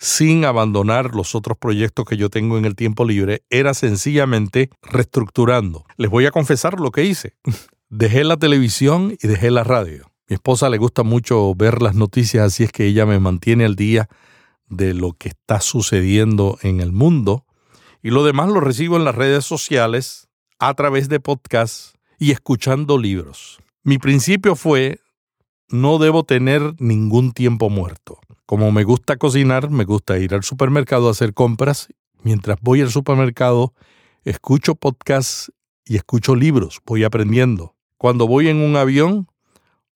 sin 0.00 0.46
abandonar 0.46 1.14
los 1.14 1.34
otros 1.34 1.58
proyectos 1.58 2.06
que 2.06 2.16
yo 2.16 2.30
tengo 2.30 2.56
en 2.56 2.64
el 2.64 2.74
tiempo 2.74 3.04
libre 3.04 3.44
era 3.50 3.74
sencillamente 3.74 4.70
reestructurando. 4.82 5.84
Les 5.98 6.10
voy 6.10 6.24
a 6.24 6.30
confesar 6.30 6.80
lo 6.80 6.90
que 6.90 7.04
hice. 7.04 7.34
Dejé 7.90 8.24
la 8.24 8.38
televisión 8.38 9.16
y 9.20 9.28
dejé 9.28 9.50
la 9.50 9.62
radio. 9.62 10.10
Mi 10.28 10.34
esposa 10.34 10.70
le 10.70 10.78
gusta 10.78 11.02
mucho 11.02 11.54
ver 11.54 11.82
las 11.82 11.96
noticias, 11.96 12.46
así 12.46 12.64
es 12.64 12.72
que 12.72 12.86
ella 12.86 13.04
me 13.04 13.18
mantiene 13.18 13.64
al 13.66 13.76
día 13.76 14.08
de 14.68 14.94
lo 14.94 15.12
que 15.12 15.28
está 15.28 15.60
sucediendo 15.60 16.56
en 16.62 16.80
el 16.80 16.92
mundo 16.92 17.44
y 18.02 18.10
lo 18.10 18.24
demás 18.24 18.48
lo 18.48 18.60
recibo 18.60 18.96
en 18.96 19.04
las 19.04 19.16
redes 19.16 19.44
sociales, 19.44 20.28
a 20.58 20.72
través 20.74 21.08
de 21.08 21.20
podcasts 21.20 21.94
y 22.18 22.30
escuchando 22.30 22.96
libros. 22.96 23.58
Mi 23.82 23.98
principio 23.98 24.56
fue, 24.56 25.00
no 25.68 25.98
debo 25.98 26.24
tener 26.24 26.74
ningún 26.78 27.32
tiempo 27.32 27.68
muerto. 27.68 28.20
Como 28.50 28.72
me 28.72 28.82
gusta 28.82 29.16
cocinar, 29.16 29.70
me 29.70 29.84
gusta 29.84 30.18
ir 30.18 30.34
al 30.34 30.42
supermercado 30.42 31.06
a 31.06 31.12
hacer 31.12 31.34
compras. 31.34 31.86
Mientras 32.24 32.58
voy 32.60 32.80
al 32.80 32.90
supermercado, 32.90 33.74
escucho 34.24 34.74
podcasts 34.74 35.52
y 35.84 35.94
escucho 35.94 36.34
libros, 36.34 36.80
voy 36.84 37.04
aprendiendo. 37.04 37.76
Cuando 37.96 38.26
voy 38.26 38.48
en 38.48 38.56
un 38.56 38.74
avión, 38.74 39.28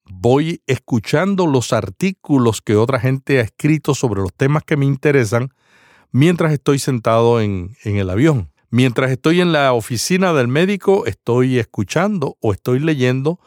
voy 0.09 0.63
escuchando 0.69 1.49
los 1.49 1.73
artículos 1.73 2.63
que 2.63 2.77
otra 2.77 3.01
gente 3.01 3.41
ha 3.41 3.43
escrito 3.43 3.93
sobre 3.93 4.21
los 4.21 4.33
temas 4.33 4.63
que 4.63 4.77
me 4.77 4.87
interesan 4.87 5.53
mientras 6.13 6.53
estoy 6.53 6.79
sentado 6.79 7.41
en, 7.41 7.77
en, 7.83 7.97
el 7.97 8.09
avión. 8.09 8.53
Mientras 8.71 9.11
estoy 9.11 9.41
en 9.41 9.51
la 9.51 9.73
oficina 9.73 10.33
del 10.33 10.47
médico, 10.47 11.07
estoy 11.07 11.59
escuchando 11.59 12.37
o 12.41 12.53
estoy 12.53 12.79
leyendo 12.79 13.41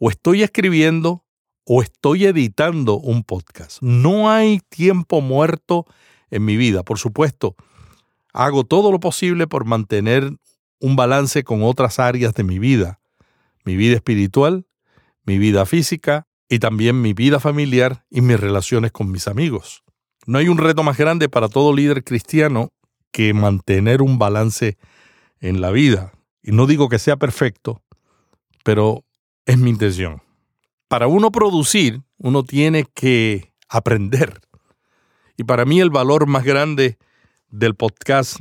o 0.00 0.08
estoy 0.08 0.42
escribiendo 0.42 1.23
o 1.64 1.82
estoy 1.82 2.26
editando 2.26 2.94
un 2.98 3.24
podcast. 3.24 3.78
No 3.80 4.30
hay 4.30 4.60
tiempo 4.68 5.20
muerto 5.20 5.86
en 6.30 6.44
mi 6.44 6.56
vida. 6.56 6.82
Por 6.82 6.98
supuesto, 6.98 7.56
hago 8.32 8.64
todo 8.64 8.92
lo 8.92 9.00
posible 9.00 9.46
por 9.46 9.64
mantener 9.64 10.30
un 10.80 10.96
balance 10.96 11.44
con 11.44 11.62
otras 11.62 11.98
áreas 11.98 12.34
de 12.34 12.44
mi 12.44 12.58
vida. 12.58 13.00
Mi 13.64 13.76
vida 13.76 13.94
espiritual, 13.94 14.66
mi 15.24 15.38
vida 15.38 15.64
física 15.64 16.26
y 16.48 16.58
también 16.58 17.00
mi 17.00 17.14
vida 17.14 17.40
familiar 17.40 18.04
y 18.10 18.20
mis 18.20 18.38
relaciones 18.38 18.92
con 18.92 19.10
mis 19.10 19.26
amigos. 19.26 19.82
No 20.26 20.38
hay 20.38 20.48
un 20.48 20.58
reto 20.58 20.82
más 20.82 20.98
grande 20.98 21.28
para 21.28 21.48
todo 21.48 21.74
líder 21.74 22.04
cristiano 22.04 22.72
que 23.10 23.32
mantener 23.32 24.02
un 24.02 24.18
balance 24.18 24.76
en 25.40 25.60
la 25.60 25.70
vida. 25.70 26.12
Y 26.42 26.52
no 26.52 26.66
digo 26.66 26.88
que 26.88 26.98
sea 26.98 27.16
perfecto, 27.16 27.82
pero 28.64 29.04
es 29.46 29.58
mi 29.58 29.70
intención. 29.70 30.23
Para 30.88 31.06
uno 31.06 31.30
producir, 31.32 32.02
uno 32.18 32.42
tiene 32.42 32.84
que 32.94 33.52
aprender. 33.68 34.40
Y 35.36 35.44
para 35.44 35.64
mí 35.64 35.80
el 35.80 35.90
valor 35.90 36.26
más 36.26 36.44
grande 36.44 36.98
del 37.48 37.74
podcast, 37.74 38.38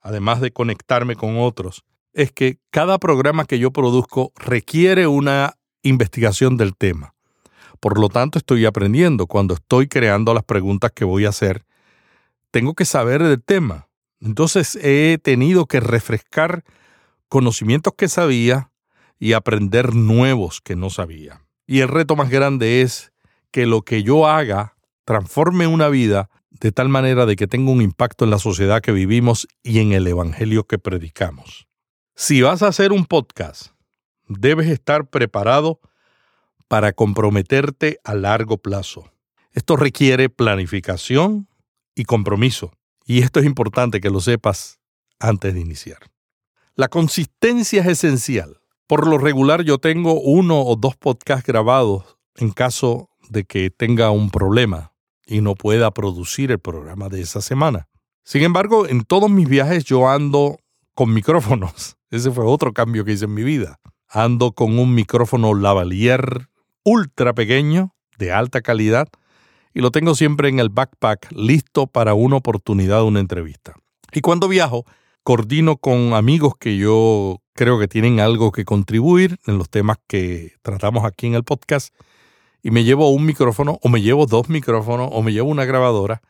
además 0.00 0.40
de 0.40 0.52
conectarme 0.52 1.16
con 1.16 1.38
otros, 1.38 1.84
es 2.12 2.32
que 2.32 2.58
cada 2.70 2.98
programa 2.98 3.44
que 3.44 3.58
yo 3.58 3.72
produzco 3.72 4.32
requiere 4.36 5.06
una 5.06 5.54
investigación 5.82 6.56
del 6.56 6.76
tema. 6.76 7.14
Por 7.80 7.98
lo 8.00 8.08
tanto, 8.08 8.38
estoy 8.38 8.64
aprendiendo. 8.64 9.26
Cuando 9.26 9.54
estoy 9.54 9.88
creando 9.88 10.32
las 10.32 10.44
preguntas 10.44 10.92
que 10.92 11.04
voy 11.04 11.26
a 11.26 11.30
hacer, 11.30 11.66
tengo 12.50 12.74
que 12.74 12.84
saber 12.84 13.22
del 13.22 13.42
tema. 13.42 13.88
Entonces 14.20 14.78
he 14.80 15.18
tenido 15.22 15.66
que 15.66 15.80
refrescar 15.80 16.64
conocimientos 17.28 17.92
que 17.94 18.08
sabía 18.08 18.70
y 19.18 19.32
aprender 19.32 19.94
nuevos 19.94 20.60
que 20.60 20.76
no 20.76 20.88
sabía. 20.88 21.43
Y 21.66 21.80
el 21.80 21.88
reto 21.88 22.16
más 22.16 22.30
grande 22.30 22.82
es 22.82 23.12
que 23.50 23.66
lo 23.66 23.82
que 23.82 24.02
yo 24.02 24.26
haga 24.26 24.76
transforme 25.04 25.66
una 25.66 25.88
vida 25.88 26.30
de 26.50 26.72
tal 26.72 26.88
manera 26.88 27.26
de 27.26 27.36
que 27.36 27.46
tenga 27.46 27.70
un 27.70 27.82
impacto 27.82 28.24
en 28.24 28.30
la 28.30 28.38
sociedad 28.38 28.80
que 28.80 28.92
vivimos 28.92 29.46
y 29.62 29.80
en 29.80 29.92
el 29.92 30.06
Evangelio 30.06 30.64
que 30.64 30.78
predicamos. 30.78 31.66
Si 32.14 32.42
vas 32.42 32.62
a 32.62 32.68
hacer 32.68 32.92
un 32.92 33.06
podcast, 33.06 33.72
debes 34.28 34.68
estar 34.68 35.08
preparado 35.08 35.80
para 36.68 36.92
comprometerte 36.92 37.98
a 38.04 38.14
largo 38.14 38.58
plazo. 38.58 39.10
Esto 39.52 39.76
requiere 39.76 40.28
planificación 40.28 41.48
y 41.94 42.04
compromiso. 42.04 42.72
Y 43.06 43.20
esto 43.20 43.40
es 43.40 43.46
importante 43.46 44.00
que 44.00 44.10
lo 44.10 44.20
sepas 44.20 44.80
antes 45.18 45.54
de 45.54 45.60
iniciar. 45.60 45.98
La 46.74 46.88
consistencia 46.88 47.82
es 47.82 47.86
esencial. 47.86 48.60
Por 48.86 49.06
lo 49.06 49.16
regular 49.16 49.62
yo 49.62 49.78
tengo 49.78 50.20
uno 50.20 50.60
o 50.60 50.76
dos 50.76 50.96
podcasts 50.96 51.46
grabados 51.46 52.18
en 52.36 52.50
caso 52.50 53.08
de 53.30 53.44
que 53.44 53.70
tenga 53.70 54.10
un 54.10 54.30
problema 54.30 54.92
y 55.26 55.40
no 55.40 55.54
pueda 55.54 55.90
producir 55.90 56.50
el 56.50 56.58
programa 56.58 57.08
de 57.08 57.22
esa 57.22 57.40
semana. 57.40 57.88
Sin 58.24 58.42
embargo, 58.42 58.86
en 58.86 59.04
todos 59.04 59.30
mis 59.30 59.48
viajes 59.48 59.84
yo 59.84 60.08
ando 60.08 60.58
con 60.94 61.14
micrófonos. 61.14 61.96
Ese 62.10 62.30
fue 62.30 62.44
otro 62.44 62.72
cambio 62.72 63.04
que 63.04 63.12
hice 63.12 63.24
en 63.24 63.34
mi 63.34 63.42
vida. 63.42 63.80
Ando 64.08 64.52
con 64.52 64.78
un 64.78 64.94
micrófono 64.94 65.54
lavalier 65.54 66.48
ultra 66.84 67.32
pequeño, 67.32 67.94
de 68.18 68.32
alta 68.32 68.60
calidad, 68.60 69.08
y 69.72 69.80
lo 69.80 69.90
tengo 69.90 70.14
siempre 70.14 70.48
en 70.48 70.60
el 70.60 70.68
backpack 70.68 71.32
listo 71.32 71.86
para 71.86 72.14
una 72.14 72.36
oportunidad 72.36 72.98
de 72.98 73.04
una 73.04 73.20
entrevista. 73.20 73.74
Y 74.12 74.20
cuando 74.20 74.46
viajo, 74.46 74.84
coordino 75.24 75.78
con 75.78 76.12
amigos 76.12 76.54
que 76.60 76.76
yo 76.76 77.40
creo 77.54 77.78
que 77.78 77.88
tienen 77.88 78.20
algo 78.20 78.52
que 78.52 78.64
contribuir 78.64 79.38
en 79.46 79.58
los 79.58 79.70
temas 79.70 79.96
que 80.06 80.52
tratamos 80.62 81.04
aquí 81.04 81.26
en 81.26 81.34
el 81.34 81.44
podcast 81.44 81.94
y 82.62 82.70
me 82.70 82.84
llevo 82.84 83.10
un 83.10 83.24
micrófono 83.24 83.78
o 83.82 83.88
me 83.88 84.02
llevo 84.02 84.26
dos 84.26 84.48
micrófonos 84.48 85.08
o 85.10 85.22
me 85.22 85.32
llevo 85.32 85.48
una 85.48 85.64
grabadora 85.64 86.22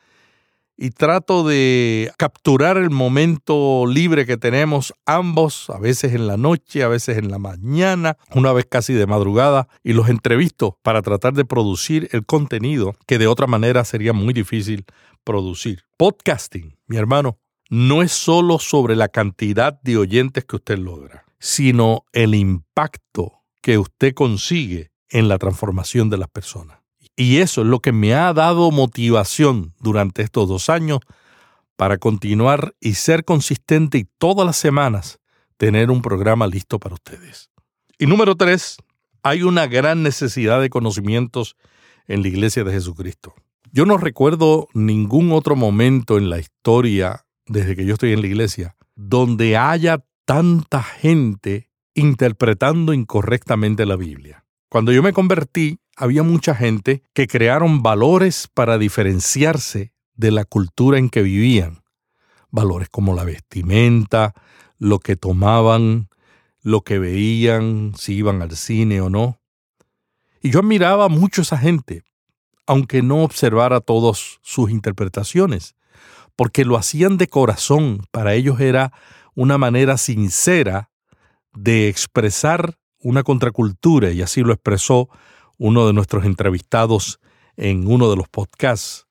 y 0.76 0.90
trato 0.90 1.46
de 1.46 2.12
capturar 2.16 2.76
el 2.76 2.90
momento 2.90 3.84
libre 3.86 4.26
que 4.26 4.36
tenemos 4.36 4.92
ambos, 5.06 5.70
a 5.70 5.78
veces 5.78 6.14
en 6.14 6.26
la 6.26 6.36
noche, 6.36 6.82
a 6.82 6.88
veces 6.88 7.18
en 7.18 7.30
la 7.30 7.38
mañana, 7.38 8.16
una 8.34 8.52
vez 8.52 8.66
casi 8.68 8.92
de 8.92 9.06
madrugada, 9.06 9.68
y 9.84 9.92
los 9.92 10.08
entrevisto 10.08 10.78
para 10.82 11.02
tratar 11.02 11.34
de 11.34 11.44
producir 11.44 12.08
el 12.12 12.26
contenido 12.26 12.96
que 13.06 13.18
de 13.18 13.28
otra 13.28 13.46
manera 13.46 13.84
sería 13.84 14.12
muy 14.12 14.34
difícil 14.34 14.84
producir. 15.22 15.84
Podcasting, 15.96 16.76
mi 16.88 16.96
hermano, 16.96 17.38
no 17.74 18.02
es 18.02 18.12
solo 18.12 18.60
sobre 18.60 18.94
la 18.94 19.08
cantidad 19.08 19.80
de 19.82 19.96
oyentes 19.96 20.44
que 20.44 20.54
usted 20.54 20.78
logra, 20.78 21.24
sino 21.40 22.04
el 22.12 22.36
impacto 22.36 23.42
que 23.60 23.78
usted 23.78 24.14
consigue 24.14 24.92
en 25.08 25.26
la 25.26 25.38
transformación 25.38 26.08
de 26.08 26.18
las 26.18 26.28
personas. 26.28 26.78
Y 27.16 27.38
eso 27.38 27.62
es 27.62 27.66
lo 27.66 27.80
que 27.80 27.90
me 27.90 28.14
ha 28.14 28.32
dado 28.32 28.70
motivación 28.70 29.74
durante 29.80 30.22
estos 30.22 30.48
dos 30.48 30.70
años 30.70 31.00
para 31.74 31.98
continuar 31.98 32.76
y 32.78 32.94
ser 32.94 33.24
consistente 33.24 33.98
y 33.98 34.06
todas 34.18 34.46
las 34.46 34.56
semanas 34.56 35.18
tener 35.56 35.90
un 35.90 36.00
programa 36.00 36.46
listo 36.46 36.78
para 36.78 36.94
ustedes. 36.94 37.50
Y 37.98 38.06
número 38.06 38.36
tres, 38.36 38.76
hay 39.24 39.42
una 39.42 39.66
gran 39.66 40.04
necesidad 40.04 40.60
de 40.60 40.70
conocimientos 40.70 41.56
en 42.06 42.22
la 42.22 42.28
iglesia 42.28 42.62
de 42.62 42.72
Jesucristo. 42.72 43.34
Yo 43.72 43.84
no 43.84 43.96
recuerdo 43.96 44.68
ningún 44.74 45.32
otro 45.32 45.56
momento 45.56 46.18
en 46.18 46.30
la 46.30 46.38
historia, 46.38 47.24
desde 47.46 47.76
que 47.76 47.84
yo 47.84 47.94
estoy 47.94 48.12
en 48.12 48.20
la 48.20 48.26
iglesia, 48.26 48.76
donde 48.94 49.56
haya 49.56 50.04
tanta 50.24 50.82
gente 50.82 51.70
interpretando 51.94 52.92
incorrectamente 52.92 53.86
la 53.86 53.96
Biblia. 53.96 54.44
Cuando 54.68 54.92
yo 54.92 55.02
me 55.02 55.12
convertí, 55.12 55.78
había 55.96 56.22
mucha 56.22 56.54
gente 56.54 57.02
que 57.12 57.26
crearon 57.26 57.82
valores 57.82 58.48
para 58.52 58.78
diferenciarse 58.78 59.92
de 60.16 60.30
la 60.30 60.44
cultura 60.44 60.98
en 60.98 61.08
que 61.08 61.22
vivían. 61.22 61.82
Valores 62.50 62.88
como 62.88 63.14
la 63.14 63.24
vestimenta, 63.24 64.34
lo 64.78 64.98
que 64.98 65.16
tomaban, 65.16 66.08
lo 66.62 66.82
que 66.82 66.98
veían, 66.98 67.92
si 67.96 68.14
iban 68.14 68.42
al 68.42 68.56
cine 68.56 69.00
o 69.00 69.10
no. 69.10 69.40
Y 70.40 70.50
yo 70.50 70.60
admiraba 70.60 71.08
mucho 71.08 71.42
a 71.42 71.44
esa 71.44 71.58
gente, 71.58 72.02
aunque 72.66 73.02
no 73.02 73.22
observara 73.22 73.80
todas 73.80 74.38
sus 74.42 74.70
interpretaciones, 74.70 75.74
porque 76.36 76.64
lo 76.64 76.76
hacían 76.76 77.16
de 77.16 77.28
corazón. 77.28 78.02
Para 78.10 78.34
ellos 78.34 78.60
era 78.60 78.92
una 79.34 79.58
manera 79.58 79.96
sincera 79.96 80.90
de 81.52 81.88
expresar 81.88 82.78
una 82.98 83.22
contracultura, 83.22 84.10
y 84.10 84.22
así 84.22 84.42
lo 84.42 84.52
expresó 84.52 85.08
uno 85.58 85.86
de 85.86 85.92
nuestros 85.92 86.24
entrevistados 86.24 87.20
en 87.56 87.86
uno 87.86 88.10
de 88.10 88.16
los 88.16 88.28
podcasts, 88.28 89.06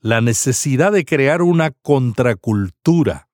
la 0.00 0.20
necesidad 0.20 0.92
de 0.92 1.04
crear 1.04 1.42
una 1.42 1.70
contracultura 1.70 3.28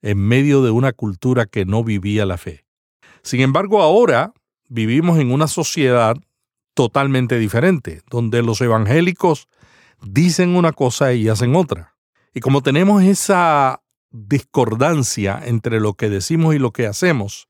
en 0.00 0.18
medio 0.18 0.62
de 0.62 0.70
una 0.70 0.92
cultura 0.92 1.46
que 1.46 1.64
no 1.64 1.84
vivía 1.84 2.24
la 2.24 2.38
fe. 2.38 2.64
Sin 3.22 3.40
embargo, 3.40 3.82
ahora 3.82 4.32
vivimos 4.68 5.18
en 5.18 5.32
una 5.32 5.48
sociedad 5.48 6.16
totalmente 6.74 7.38
diferente, 7.38 8.02
donde 8.10 8.42
los 8.42 8.60
evangélicos 8.60 9.48
dicen 10.02 10.56
una 10.56 10.72
cosa 10.72 11.12
y 11.12 11.28
hacen 11.28 11.54
otra. 11.54 11.91
Y 12.34 12.40
como 12.40 12.62
tenemos 12.62 13.02
esa 13.02 13.82
discordancia 14.10 15.40
entre 15.44 15.80
lo 15.80 15.94
que 15.94 16.08
decimos 16.08 16.54
y 16.54 16.58
lo 16.58 16.72
que 16.72 16.86
hacemos, 16.86 17.48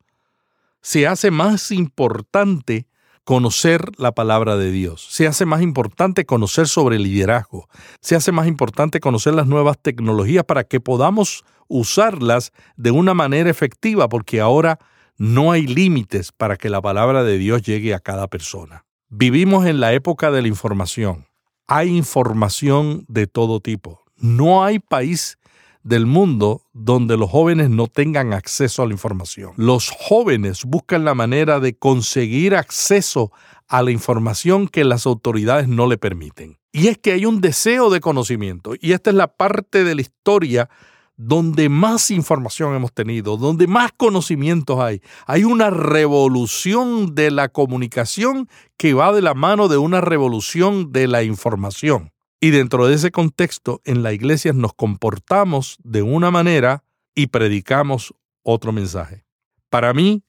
se 0.81 1.07
hace 1.07 1.31
más 1.31 1.71
importante 1.71 2.87
conocer 3.25 3.93
la 3.99 4.13
palabra 4.13 4.57
de 4.57 4.73
Dios. 4.73 5.07
Se 5.11 5.27
hace 5.27 5.47
más 5.47 5.63
importante 5.63 6.27
conocer 6.27 6.67
sobre 6.67 6.97
el 6.97 7.05
liderazgo. 7.05 7.69
Se 8.01 8.17
hace 8.17 8.33
más 8.33 8.49
importante 8.49 8.99
conocer 8.99 9.35
las 9.35 9.47
nuevas 9.47 9.79
tecnologías 9.81 10.45
para 10.45 10.65
que 10.65 10.81
podamos 10.81 11.45
usarlas 11.69 12.53
de 12.77 12.91
una 12.91 13.15
manera 13.15 13.49
efectiva, 13.49 14.09
porque 14.09 14.41
ahora 14.41 14.79
no 15.17 15.53
hay 15.53 15.67
límites 15.67 16.33
para 16.33 16.57
que 16.57 16.69
la 16.69 16.83
palabra 16.83 17.23
de 17.23 17.39
Dios 17.39 17.63
llegue 17.63 17.95
a 17.95 18.01
cada 18.01 18.27
persona. 18.27 18.85
Vivimos 19.09 19.67
en 19.67 19.79
la 19.79 19.93
época 19.93 20.31
de 20.31 20.43
la 20.43 20.49
información. 20.49 21.27
Hay 21.69 21.97
información 21.97 23.05
de 23.09 23.27
todo 23.29 23.61
tipo. 23.61 24.02
No 24.23 24.65
hay 24.65 24.79
país 24.79 25.37
del 25.83 26.07
mundo 26.07 26.63
donde 26.73 27.17
los 27.17 27.29
jóvenes 27.29 27.71
no 27.71 27.89
tengan 27.89 28.33
acceso 28.33 28.83
a 28.83 28.87
la 28.87 28.93
información. 28.93 29.53
Los 29.57 29.91
jóvenes 29.91 30.65
buscan 30.65 31.05
la 31.05 31.15
manera 31.15 31.59
de 31.59 31.77
conseguir 31.77 32.55
acceso 32.55 33.33
a 33.67 33.83
la 33.83 33.91
información 33.91 34.69
que 34.69 34.85
las 34.85 35.07
autoridades 35.07 35.67
no 35.67 35.89
le 35.89 35.99
permiten. 35.99 36.57
Y 36.71 36.87
es 36.87 36.99
que 36.99 37.11
hay 37.13 37.27
un 37.27 37.41
deseo 37.41 37.91
de 37.91 38.01
conocimiento, 38.01 38.75
y 38.81 38.93
esta 38.93 39.11
es 39.11 39.17
la 39.17 39.27
parte 39.27 39.83
de 39.83 39.97
la 39.97 40.03
historia 40.03 40.71
donde 41.17 41.69
más 41.69 42.13
información 42.13 42.77
hemos 42.77 42.93
tenido, 42.93 43.37
donde 43.37 43.67
más 43.67 43.91
conocimientos 43.91 44.79
hay. 44.79 45.03
Hay 45.27 45.43
una 45.43 45.69
revolución 45.71 47.17
de 47.17 47.33
la 47.33 47.49
comunicación 47.49 48.49
que 48.77 48.95
va 48.95 49.13
de 49.13 49.21
la 49.21 49.35
mano 49.35 49.67
de 49.67 49.79
una 49.79 50.01
revolución 50.01 50.93
de 50.93 51.09
la 51.09 51.25
información. 51.25 52.13
Y 52.45 52.51
dentro 52.51 52.89
de 52.89 52.97
ese 52.97 53.13
contexto, 53.13 53.81
en 53.85 54.03
la 54.03 54.13
iglesia 54.13 54.53
nos 54.53 54.75
comportamos 54.75 55.79
de 55.85 56.03
una 56.03 56.33
manera 56.33 56.83
y 57.15 57.29
predicamos 57.29 58.17
otro 58.43 58.73
mensaje. 58.73 59.25
Para 59.71 59.95
mí, 59.95 60.25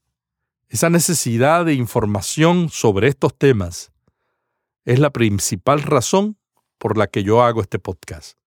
esa 0.69 0.91
necesidad 0.91 1.65
de 1.65 1.73
información 1.73 2.69
sobre 2.69 3.07
estos 3.07 3.35
temas 3.35 3.91
es 4.85 4.99
la 4.99 5.09
principal 5.09 5.81
razón 5.81 6.37
por 6.77 6.99
la 6.99 7.07
que 7.07 7.23
yo 7.23 7.41
hago 7.41 7.61
este 7.61 7.79
podcast. 7.79 8.37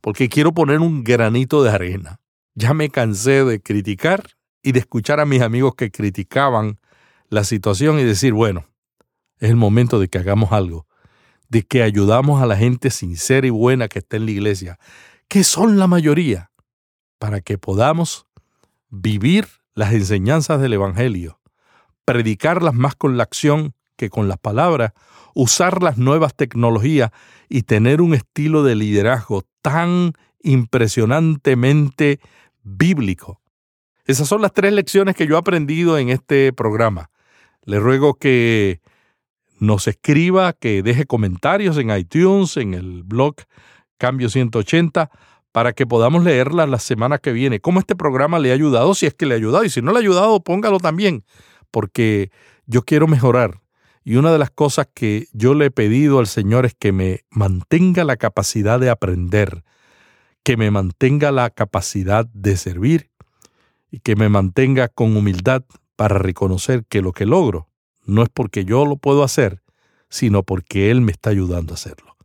Porque 0.00 0.30
quiero 0.30 0.54
poner 0.54 0.78
un 0.78 1.04
granito 1.04 1.62
de 1.62 1.72
arena. 1.72 2.20
Ya 2.54 2.72
me 2.72 2.88
cansé 2.88 3.44
de 3.44 3.60
criticar 3.60 4.30
y 4.62 4.72
de 4.72 4.78
escuchar 4.78 5.20
a 5.20 5.26
mis 5.26 5.42
amigos 5.42 5.74
que 5.74 5.90
criticaban 5.90 6.80
la 7.28 7.44
situación 7.44 7.98
y 7.98 8.04
decir, 8.04 8.32
bueno, 8.32 8.64
es 9.40 9.50
el 9.50 9.56
momento 9.56 10.00
de 10.00 10.08
que 10.08 10.16
hagamos 10.16 10.52
algo 10.52 10.86
de 11.50 11.64
que 11.64 11.82
ayudamos 11.82 12.40
a 12.40 12.46
la 12.46 12.56
gente 12.56 12.90
sincera 12.90 13.46
y 13.46 13.50
buena 13.50 13.88
que 13.88 13.98
está 13.98 14.16
en 14.16 14.24
la 14.24 14.30
iglesia, 14.30 14.78
que 15.28 15.44
son 15.44 15.78
la 15.78 15.86
mayoría, 15.86 16.50
para 17.18 17.40
que 17.40 17.58
podamos 17.58 18.26
vivir 18.88 19.46
las 19.74 19.92
enseñanzas 19.92 20.60
del 20.60 20.72
Evangelio, 20.72 21.40
predicarlas 22.04 22.74
más 22.74 22.94
con 22.94 23.16
la 23.16 23.24
acción 23.24 23.74
que 23.96 24.10
con 24.10 24.28
las 24.28 24.38
palabras, 24.38 24.92
usar 25.34 25.82
las 25.82 25.98
nuevas 25.98 26.34
tecnologías 26.34 27.10
y 27.48 27.62
tener 27.62 28.00
un 28.00 28.14
estilo 28.14 28.62
de 28.62 28.76
liderazgo 28.76 29.44
tan 29.60 30.12
impresionantemente 30.42 32.20
bíblico. 32.62 33.40
Esas 34.06 34.28
son 34.28 34.40
las 34.40 34.52
tres 34.52 34.72
lecciones 34.72 35.14
que 35.16 35.26
yo 35.26 35.34
he 35.34 35.38
aprendido 35.38 35.98
en 35.98 36.08
este 36.08 36.52
programa. 36.52 37.10
Le 37.64 37.78
ruego 37.78 38.14
que 38.14 38.80
nos 39.60 39.86
escriba, 39.86 40.54
que 40.54 40.82
deje 40.82 41.06
comentarios 41.06 41.76
en 41.78 41.96
iTunes, 41.96 42.56
en 42.56 42.74
el 42.74 43.04
blog 43.04 43.36
Cambio 43.98 44.30
180, 44.30 45.10
para 45.52 45.74
que 45.74 45.86
podamos 45.86 46.24
leerla 46.24 46.66
la 46.66 46.78
semana 46.78 47.18
que 47.18 47.32
viene. 47.32 47.60
¿Cómo 47.60 47.78
este 47.78 47.94
programa 47.94 48.38
le 48.38 48.50
ha 48.50 48.54
ayudado? 48.54 48.94
Si 48.94 49.06
es 49.06 49.14
que 49.14 49.26
le 49.26 49.34
ha 49.34 49.36
ayudado. 49.36 49.64
Y 49.64 49.70
si 49.70 49.82
no 49.82 49.92
le 49.92 49.98
ha 49.98 50.00
ayudado, 50.00 50.42
póngalo 50.42 50.80
también, 50.80 51.24
porque 51.70 52.30
yo 52.66 52.82
quiero 52.82 53.06
mejorar. 53.06 53.60
Y 54.02 54.16
una 54.16 54.32
de 54.32 54.38
las 54.38 54.50
cosas 54.50 54.88
que 54.92 55.28
yo 55.32 55.54
le 55.54 55.66
he 55.66 55.70
pedido 55.70 56.18
al 56.18 56.26
Señor 56.26 56.64
es 56.64 56.74
que 56.74 56.92
me 56.92 57.20
mantenga 57.30 58.04
la 58.04 58.16
capacidad 58.16 58.80
de 58.80 58.88
aprender, 58.88 59.62
que 60.42 60.56
me 60.56 60.70
mantenga 60.70 61.30
la 61.32 61.50
capacidad 61.50 62.24
de 62.32 62.56
servir 62.56 63.10
y 63.90 63.98
que 63.98 64.16
me 64.16 64.30
mantenga 64.30 64.88
con 64.88 65.16
humildad 65.16 65.64
para 65.96 66.16
reconocer 66.16 66.86
que 66.88 67.02
lo 67.02 67.12
que 67.12 67.26
logro 67.26 67.69
no 68.04 68.22
es 68.22 68.28
porque 68.28 68.64
yo 68.64 68.84
lo 68.86 68.96
puedo 68.96 69.22
hacer, 69.22 69.62
sino 70.08 70.42
porque 70.42 70.90
Él 70.90 71.00
me 71.00 71.12
está 71.12 71.30
ayudando 71.30 71.72
a 71.72 71.76
hacerlo. 71.76 72.16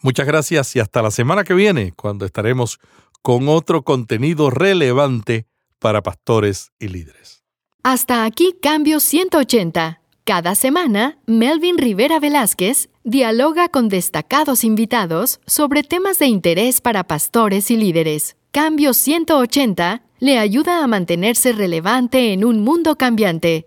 Muchas 0.00 0.26
gracias 0.26 0.74
y 0.76 0.80
hasta 0.80 1.02
la 1.02 1.10
semana 1.10 1.44
que 1.44 1.54
viene, 1.54 1.92
cuando 1.92 2.26
estaremos 2.26 2.80
con 3.22 3.48
otro 3.48 3.82
contenido 3.82 4.50
relevante 4.50 5.46
para 5.78 6.02
pastores 6.02 6.72
y 6.78 6.88
líderes. 6.88 7.44
Hasta 7.82 8.24
aquí 8.24 8.54
Cambio 8.60 9.00
180. 9.00 10.00
Cada 10.24 10.54
semana, 10.54 11.18
Melvin 11.26 11.78
Rivera 11.78 12.20
Velázquez 12.20 12.90
dialoga 13.02 13.68
con 13.68 13.88
destacados 13.88 14.62
invitados 14.62 15.40
sobre 15.46 15.82
temas 15.82 16.20
de 16.20 16.26
interés 16.26 16.80
para 16.80 17.04
pastores 17.04 17.72
y 17.72 17.76
líderes. 17.76 18.36
Cambio 18.52 18.94
180 18.94 20.02
le 20.20 20.38
ayuda 20.38 20.84
a 20.84 20.86
mantenerse 20.86 21.52
relevante 21.52 22.32
en 22.32 22.44
un 22.44 22.60
mundo 22.60 22.96
cambiante. 22.96 23.66